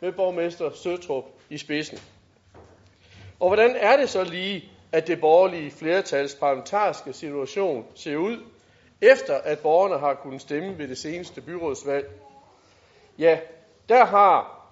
med 0.00 0.12
borgmester 0.12 0.70
Søtrup 0.74 1.24
i 1.50 1.58
spidsen. 1.58 1.98
Og 3.40 3.48
hvordan 3.48 3.76
er 3.76 3.96
det 3.96 4.10
så 4.10 4.24
lige, 4.24 4.70
at 4.92 5.06
det 5.06 5.20
borgerlige 5.20 5.70
flertals 5.70 6.34
parlamentariske 6.34 7.12
situation 7.12 7.86
ser 7.94 8.16
ud, 8.16 8.38
efter 9.00 9.34
at 9.34 9.58
borgerne 9.58 9.98
har 9.98 10.14
kunnet 10.14 10.40
stemme 10.40 10.78
ved 10.78 10.88
det 10.88 10.98
seneste 10.98 11.40
byrådsvalg? 11.40 12.10
Ja, 13.18 13.38
der 13.88 14.04
har 14.04 14.66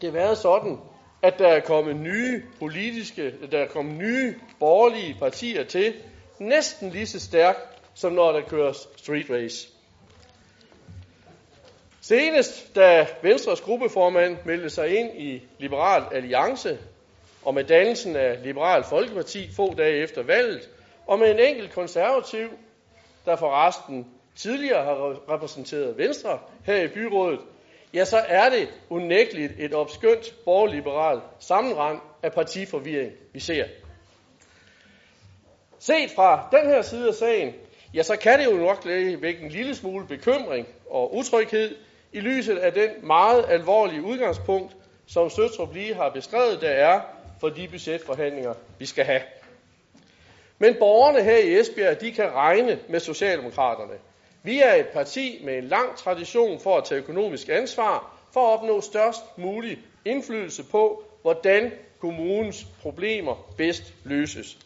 det 0.00 0.12
været 0.12 0.38
sådan, 0.38 0.78
at 1.22 1.38
der 1.38 1.48
er 1.48 1.60
kommet 1.60 1.96
nye 1.96 2.42
politiske, 2.58 3.34
der 3.50 3.58
er 3.58 3.66
kommet 3.68 3.94
nye 3.94 4.34
borgerlige 4.58 5.16
partier 5.18 5.64
til, 5.64 5.94
næsten 6.38 6.90
lige 6.90 7.06
så 7.06 7.20
stærkt, 7.20 7.58
som 7.94 8.12
når 8.12 8.32
der 8.32 8.40
køres 8.40 8.88
street 8.96 9.30
race. 9.30 9.68
Senest, 12.00 12.74
da 12.76 13.06
Venstres 13.22 13.60
gruppeformand 13.60 14.36
meldte 14.44 14.70
sig 14.70 14.96
ind 14.98 15.20
i 15.20 15.42
Liberal 15.58 16.02
Alliance, 16.12 16.78
og 17.42 17.54
med 17.54 17.64
dannelsen 17.64 18.16
af 18.16 18.42
Liberal 18.42 18.84
Folkeparti 18.84 19.52
få 19.56 19.74
dage 19.74 20.02
efter 20.02 20.22
valget, 20.22 20.68
og 21.06 21.18
med 21.18 21.30
en 21.30 21.38
enkelt 21.38 21.72
konservativ, 21.72 22.48
der 23.24 23.36
forresten 23.36 24.06
tidligere 24.36 24.84
har 24.84 25.16
repræsenteret 25.34 25.98
Venstre 25.98 26.38
her 26.64 26.82
i 26.82 26.88
byrådet, 26.88 27.40
ja, 27.94 28.04
så 28.04 28.16
er 28.28 28.50
det 28.50 28.68
unægteligt 28.88 29.52
et 29.58 29.74
opskønt 29.74 30.34
borgerliberal 30.44 31.20
sammenrend 31.38 32.00
af 32.22 32.32
partiforvirring, 32.32 33.12
vi 33.32 33.40
ser. 33.40 33.64
Set 35.78 36.10
fra 36.10 36.48
den 36.52 36.70
her 36.70 36.82
side 36.82 37.08
af 37.08 37.14
sagen, 37.14 37.54
ja, 37.94 38.02
så 38.02 38.16
kan 38.16 38.38
det 38.38 38.44
jo 38.44 38.56
nok 38.56 38.86
vække 39.22 39.42
en 39.42 39.50
lille 39.50 39.74
smule 39.74 40.06
bekymring 40.06 40.66
og 40.90 41.16
utryghed 41.16 41.76
i 42.12 42.20
lyset 42.20 42.56
af 42.56 42.72
den 42.72 42.90
meget 43.06 43.44
alvorlige 43.48 44.02
udgangspunkt, 44.02 44.76
som 45.06 45.30
Søtrup 45.30 45.74
lige 45.74 45.94
har 45.94 46.08
beskrevet, 46.08 46.60
der 46.60 46.68
er 46.68 47.00
for 47.40 47.48
de 47.48 47.68
budgetforhandlinger, 47.68 48.54
vi 48.78 48.86
skal 48.86 49.04
have. 49.04 49.22
Men 50.58 50.74
borgerne 50.78 51.22
her 51.22 51.36
i 51.36 51.60
Esbjerg, 51.60 52.00
de 52.00 52.12
kan 52.12 52.34
regne 52.34 52.78
med 52.88 53.00
Socialdemokraterne. 53.00 53.94
Vi 54.42 54.60
er 54.60 54.74
et 54.74 54.88
parti 54.88 55.40
med 55.44 55.58
en 55.58 55.64
lang 55.64 55.96
tradition 55.96 56.60
for 56.60 56.78
at 56.78 56.84
tage 56.84 57.00
økonomisk 57.00 57.48
ansvar, 57.48 58.16
for 58.32 58.48
at 58.48 58.58
opnå 58.58 58.80
størst 58.80 59.38
mulig 59.38 59.78
indflydelse 60.04 60.64
på, 60.64 61.04
hvordan 61.22 61.72
kommunens 61.98 62.66
problemer 62.82 63.52
bedst 63.56 63.94
løses. 64.04 64.58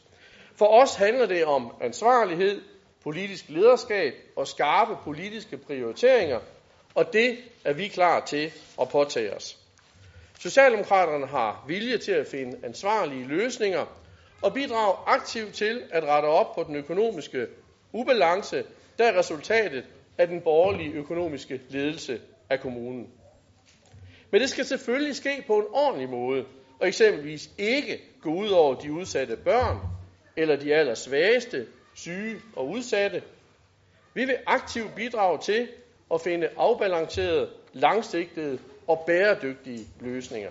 For 0.56 0.66
os 0.66 0.94
handler 0.94 1.26
det 1.26 1.44
om 1.44 1.72
ansvarlighed, 1.80 2.62
politisk 3.02 3.44
lederskab 3.48 4.14
og 4.36 4.46
skarpe 4.48 4.96
politiske 5.04 5.56
prioriteringer, 5.56 6.40
og 6.94 7.12
det 7.12 7.38
er 7.64 7.72
vi 7.72 7.88
klar 7.88 8.20
til 8.20 8.52
at 8.80 8.88
påtage 8.88 9.34
os. 9.36 9.58
Socialdemokraterne 10.40 11.26
har 11.26 11.64
vilje 11.66 11.98
til 11.98 12.12
at 12.12 12.26
finde 12.26 12.58
ansvarlige 12.64 13.26
løsninger 13.26 13.84
og 14.42 14.54
bidrage 14.54 14.96
aktivt 15.06 15.54
til 15.54 15.82
at 15.90 16.04
rette 16.04 16.26
op 16.26 16.54
på 16.54 16.62
den 16.62 16.76
økonomiske 16.76 17.46
ubalance, 17.92 18.64
der 18.98 19.04
er 19.04 19.18
resultatet 19.18 19.84
af 20.18 20.28
den 20.28 20.40
borgerlige 20.40 20.92
økonomiske 20.92 21.60
ledelse 21.68 22.20
af 22.50 22.60
kommunen. 22.60 23.10
Men 24.30 24.40
det 24.40 24.50
skal 24.50 24.64
selvfølgelig 24.64 25.16
ske 25.16 25.44
på 25.46 25.58
en 25.58 25.66
ordentlig 25.72 26.08
måde, 26.08 26.44
og 26.80 26.88
eksempelvis 26.88 27.50
ikke 27.58 28.00
gå 28.22 28.34
ud 28.34 28.48
over 28.48 28.74
de 28.74 28.92
udsatte 28.92 29.36
børn, 29.36 29.78
eller 30.36 30.56
de 30.56 30.74
allersvageste, 30.74 31.66
syge 31.94 32.36
og 32.56 32.68
udsatte. 32.68 33.22
Vi 34.14 34.24
vil 34.24 34.36
aktivt 34.46 34.94
bidrage 34.94 35.38
til 35.38 35.68
at 36.14 36.20
finde 36.20 36.48
afbalancerede, 36.56 37.50
langsigtede 37.72 38.58
og 38.86 39.04
bæredygtige 39.06 39.86
løsninger. 40.00 40.50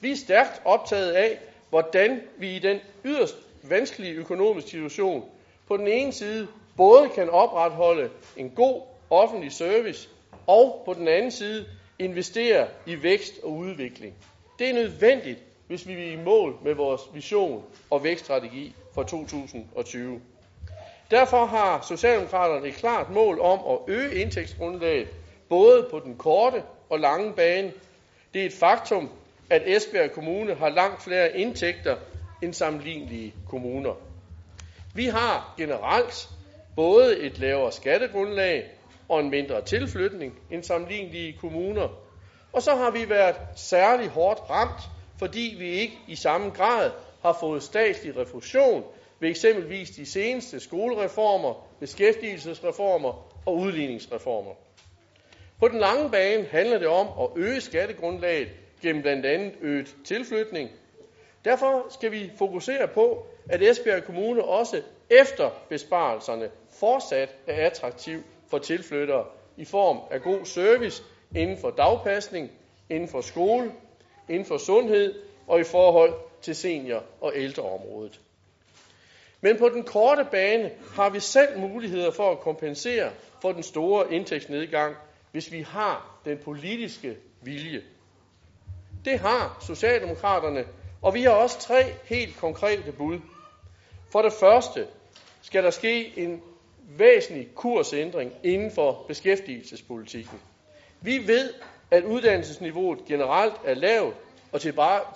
Vi 0.00 0.12
er 0.12 0.16
stærkt 0.16 0.62
optaget 0.64 1.12
af, 1.12 1.38
hvordan 1.70 2.20
vi 2.38 2.56
i 2.56 2.58
den 2.58 2.80
yderst 3.04 3.36
vanskelige 3.62 4.14
økonomiske 4.14 4.70
situation 4.70 5.24
på 5.66 5.76
den 5.76 5.88
ene 5.88 6.12
side 6.12 6.48
både 6.76 7.08
kan 7.08 7.30
opretholde 7.30 8.10
en 8.36 8.50
god 8.50 8.82
offentlig 9.10 9.52
service 9.52 10.08
og 10.46 10.82
på 10.84 10.94
den 10.94 11.08
anden 11.08 11.30
side 11.30 11.64
investere 11.98 12.68
i 12.86 13.02
vækst 13.02 13.34
og 13.42 13.52
udvikling. 13.52 14.14
Det 14.58 14.68
er 14.70 14.74
nødvendigt, 14.74 15.38
hvis 15.66 15.88
vi 15.88 15.94
vil 15.94 16.12
i 16.12 16.16
mål 16.16 16.56
med 16.64 16.74
vores 16.74 17.02
vision 17.14 17.64
og 17.90 18.04
vækststrategi 18.04 18.74
for 18.94 19.02
2020. 19.02 20.20
Derfor 21.10 21.44
har 21.44 21.84
Socialdemokraterne 21.88 22.68
et 22.68 22.74
klart 22.74 23.10
mål 23.10 23.40
om 23.40 23.58
at 23.70 23.78
øge 23.94 24.14
indtægtsgrundlaget 24.14 25.08
både 25.48 25.86
på 25.90 25.98
den 25.98 26.16
korte 26.16 26.62
og 26.90 27.00
lange 27.00 27.32
bane. 27.32 27.72
Det 28.34 28.42
er 28.42 28.46
et 28.46 28.52
faktum, 28.52 29.10
at 29.50 29.62
Esbjerg 29.66 30.12
Kommune 30.12 30.54
har 30.54 30.68
langt 30.68 31.02
flere 31.02 31.38
indtægter 31.38 31.96
end 32.42 32.54
sammenlignelige 32.54 33.34
kommuner. 33.48 33.94
Vi 34.94 35.06
har 35.06 35.54
generelt 35.58 36.28
både 36.76 37.18
et 37.18 37.38
lavere 37.38 37.72
skattegrundlag 37.72 38.70
og 39.08 39.20
en 39.20 39.30
mindre 39.30 39.62
tilflytning 39.62 40.38
end 40.50 40.62
sammenlignelige 40.62 41.32
kommuner. 41.40 41.88
Og 42.52 42.62
så 42.62 42.74
har 42.74 42.90
vi 42.90 43.08
været 43.08 43.36
særlig 43.54 44.08
hårdt 44.08 44.40
ramt, 44.50 44.80
fordi 45.18 45.54
vi 45.58 45.68
ikke 45.68 45.98
i 46.08 46.14
samme 46.16 46.50
grad 46.50 46.90
har 47.22 47.36
fået 47.40 47.62
statslig 47.62 48.16
refusion 48.16 48.84
ved 49.20 49.28
eksempelvis 49.28 49.90
de 49.90 50.06
seneste 50.06 50.60
skolereformer, 50.60 51.66
beskæftigelsesreformer 51.80 53.32
og 53.46 53.56
udligningsreformer. 53.56 54.54
På 55.60 55.68
den 55.68 55.78
lange 55.78 56.10
bane 56.10 56.44
handler 56.44 56.78
det 56.78 56.88
om 56.88 57.06
at 57.20 57.28
øge 57.36 57.60
skattegrundlaget 57.60 58.48
gennem 58.82 59.02
blandt 59.02 59.26
andet 59.26 59.52
øget 59.60 59.94
tilflytning. 60.04 60.70
Derfor 61.44 61.86
skal 61.90 62.12
vi 62.12 62.30
fokusere 62.38 62.88
på, 62.88 63.26
at 63.48 63.62
Esbjerg 63.62 64.04
Kommune 64.04 64.44
også 64.44 64.82
efter 65.10 65.50
besparelserne 65.68 66.50
fortsat 66.84 67.28
er 67.46 67.66
attraktiv 67.66 68.22
for 68.48 68.58
tilflyttere 68.58 69.24
i 69.56 69.64
form 69.64 69.98
af 70.10 70.22
god 70.22 70.44
service 70.44 71.02
inden 71.36 71.58
for 71.58 71.70
dagpasning, 71.70 72.50
inden 72.90 73.08
for 73.08 73.20
skole, 73.20 73.72
inden 74.28 74.44
for 74.44 74.58
sundhed 74.58 75.14
og 75.46 75.60
i 75.60 75.64
forhold 75.64 76.14
til 76.42 76.54
senior- 76.54 77.02
og 77.20 77.32
ældreområdet. 77.34 78.20
Men 79.40 79.58
på 79.58 79.68
den 79.68 79.82
korte 79.82 80.26
bane 80.30 80.70
har 80.94 81.10
vi 81.10 81.20
selv 81.20 81.58
muligheder 81.58 82.10
for 82.10 82.30
at 82.30 82.40
kompensere 82.40 83.10
for 83.42 83.52
den 83.52 83.62
store 83.62 84.12
indtægtsnedgang, 84.12 84.96
hvis 85.32 85.52
vi 85.52 85.60
har 85.60 86.20
den 86.24 86.38
politiske 86.38 87.16
vilje. 87.42 87.82
Det 89.04 89.18
har 89.18 89.58
Socialdemokraterne, 89.66 90.64
og 91.02 91.14
vi 91.14 91.22
har 91.22 91.30
også 91.30 91.60
tre 91.60 91.94
helt 92.04 92.36
konkrete 92.36 92.92
bud. 92.92 93.18
For 94.12 94.22
det 94.22 94.32
første 94.32 94.86
skal 95.42 95.64
der 95.64 95.70
ske 95.70 96.18
en 96.18 96.42
væsentlig 96.88 97.48
kursændring 97.54 98.32
inden 98.44 98.70
for 98.70 99.04
beskæftigelsespolitikken. 99.08 100.40
Vi 101.00 101.18
ved, 101.26 101.50
at 101.90 102.04
uddannelsesniveauet 102.04 103.04
generelt 103.04 103.54
er 103.64 103.74
lavt, 103.74 104.14
og 104.52 104.60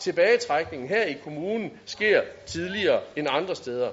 tilbagetrækningen 0.00 0.88
her 0.88 1.04
i 1.04 1.12
kommunen 1.24 1.70
sker 1.84 2.22
tidligere 2.46 3.00
end 3.16 3.26
andre 3.30 3.56
steder. 3.56 3.90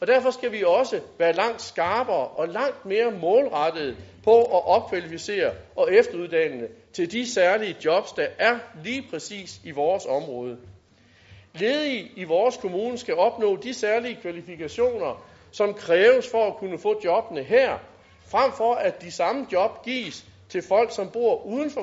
Og 0.00 0.06
derfor 0.06 0.30
skal 0.30 0.52
vi 0.52 0.64
også 0.64 1.00
være 1.18 1.32
langt 1.32 1.62
skarpere 1.62 2.26
og 2.28 2.48
langt 2.48 2.86
mere 2.86 3.10
målrettet 3.10 3.96
på 4.24 4.42
at 4.42 4.66
opkvalificere 4.66 5.52
og 5.76 5.94
efteruddanne 5.94 6.68
til 6.92 7.12
de 7.12 7.30
særlige 7.32 7.76
jobs, 7.84 8.12
der 8.12 8.26
er 8.38 8.58
lige 8.84 9.06
præcis 9.10 9.60
i 9.64 9.70
vores 9.70 10.06
område. 10.06 10.58
Ledige 11.54 12.10
i 12.16 12.24
vores 12.24 12.56
kommune 12.56 12.98
skal 12.98 13.14
opnå 13.14 13.56
de 13.56 13.74
særlige 13.74 14.18
kvalifikationer, 14.22 15.26
som 15.52 15.74
kræves 15.74 16.28
for 16.30 16.46
at 16.46 16.56
kunne 16.56 16.78
få 16.78 17.00
jobbene 17.04 17.42
her, 17.42 17.78
frem 18.26 18.52
for 18.52 18.74
at 18.74 19.02
de 19.02 19.10
samme 19.10 19.46
job 19.52 19.84
gives 19.84 20.24
til 20.48 20.62
folk, 20.62 20.92
som 20.92 21.10
bor 21.10 21.42
uden 21.46 21.70
for 21.70 21.78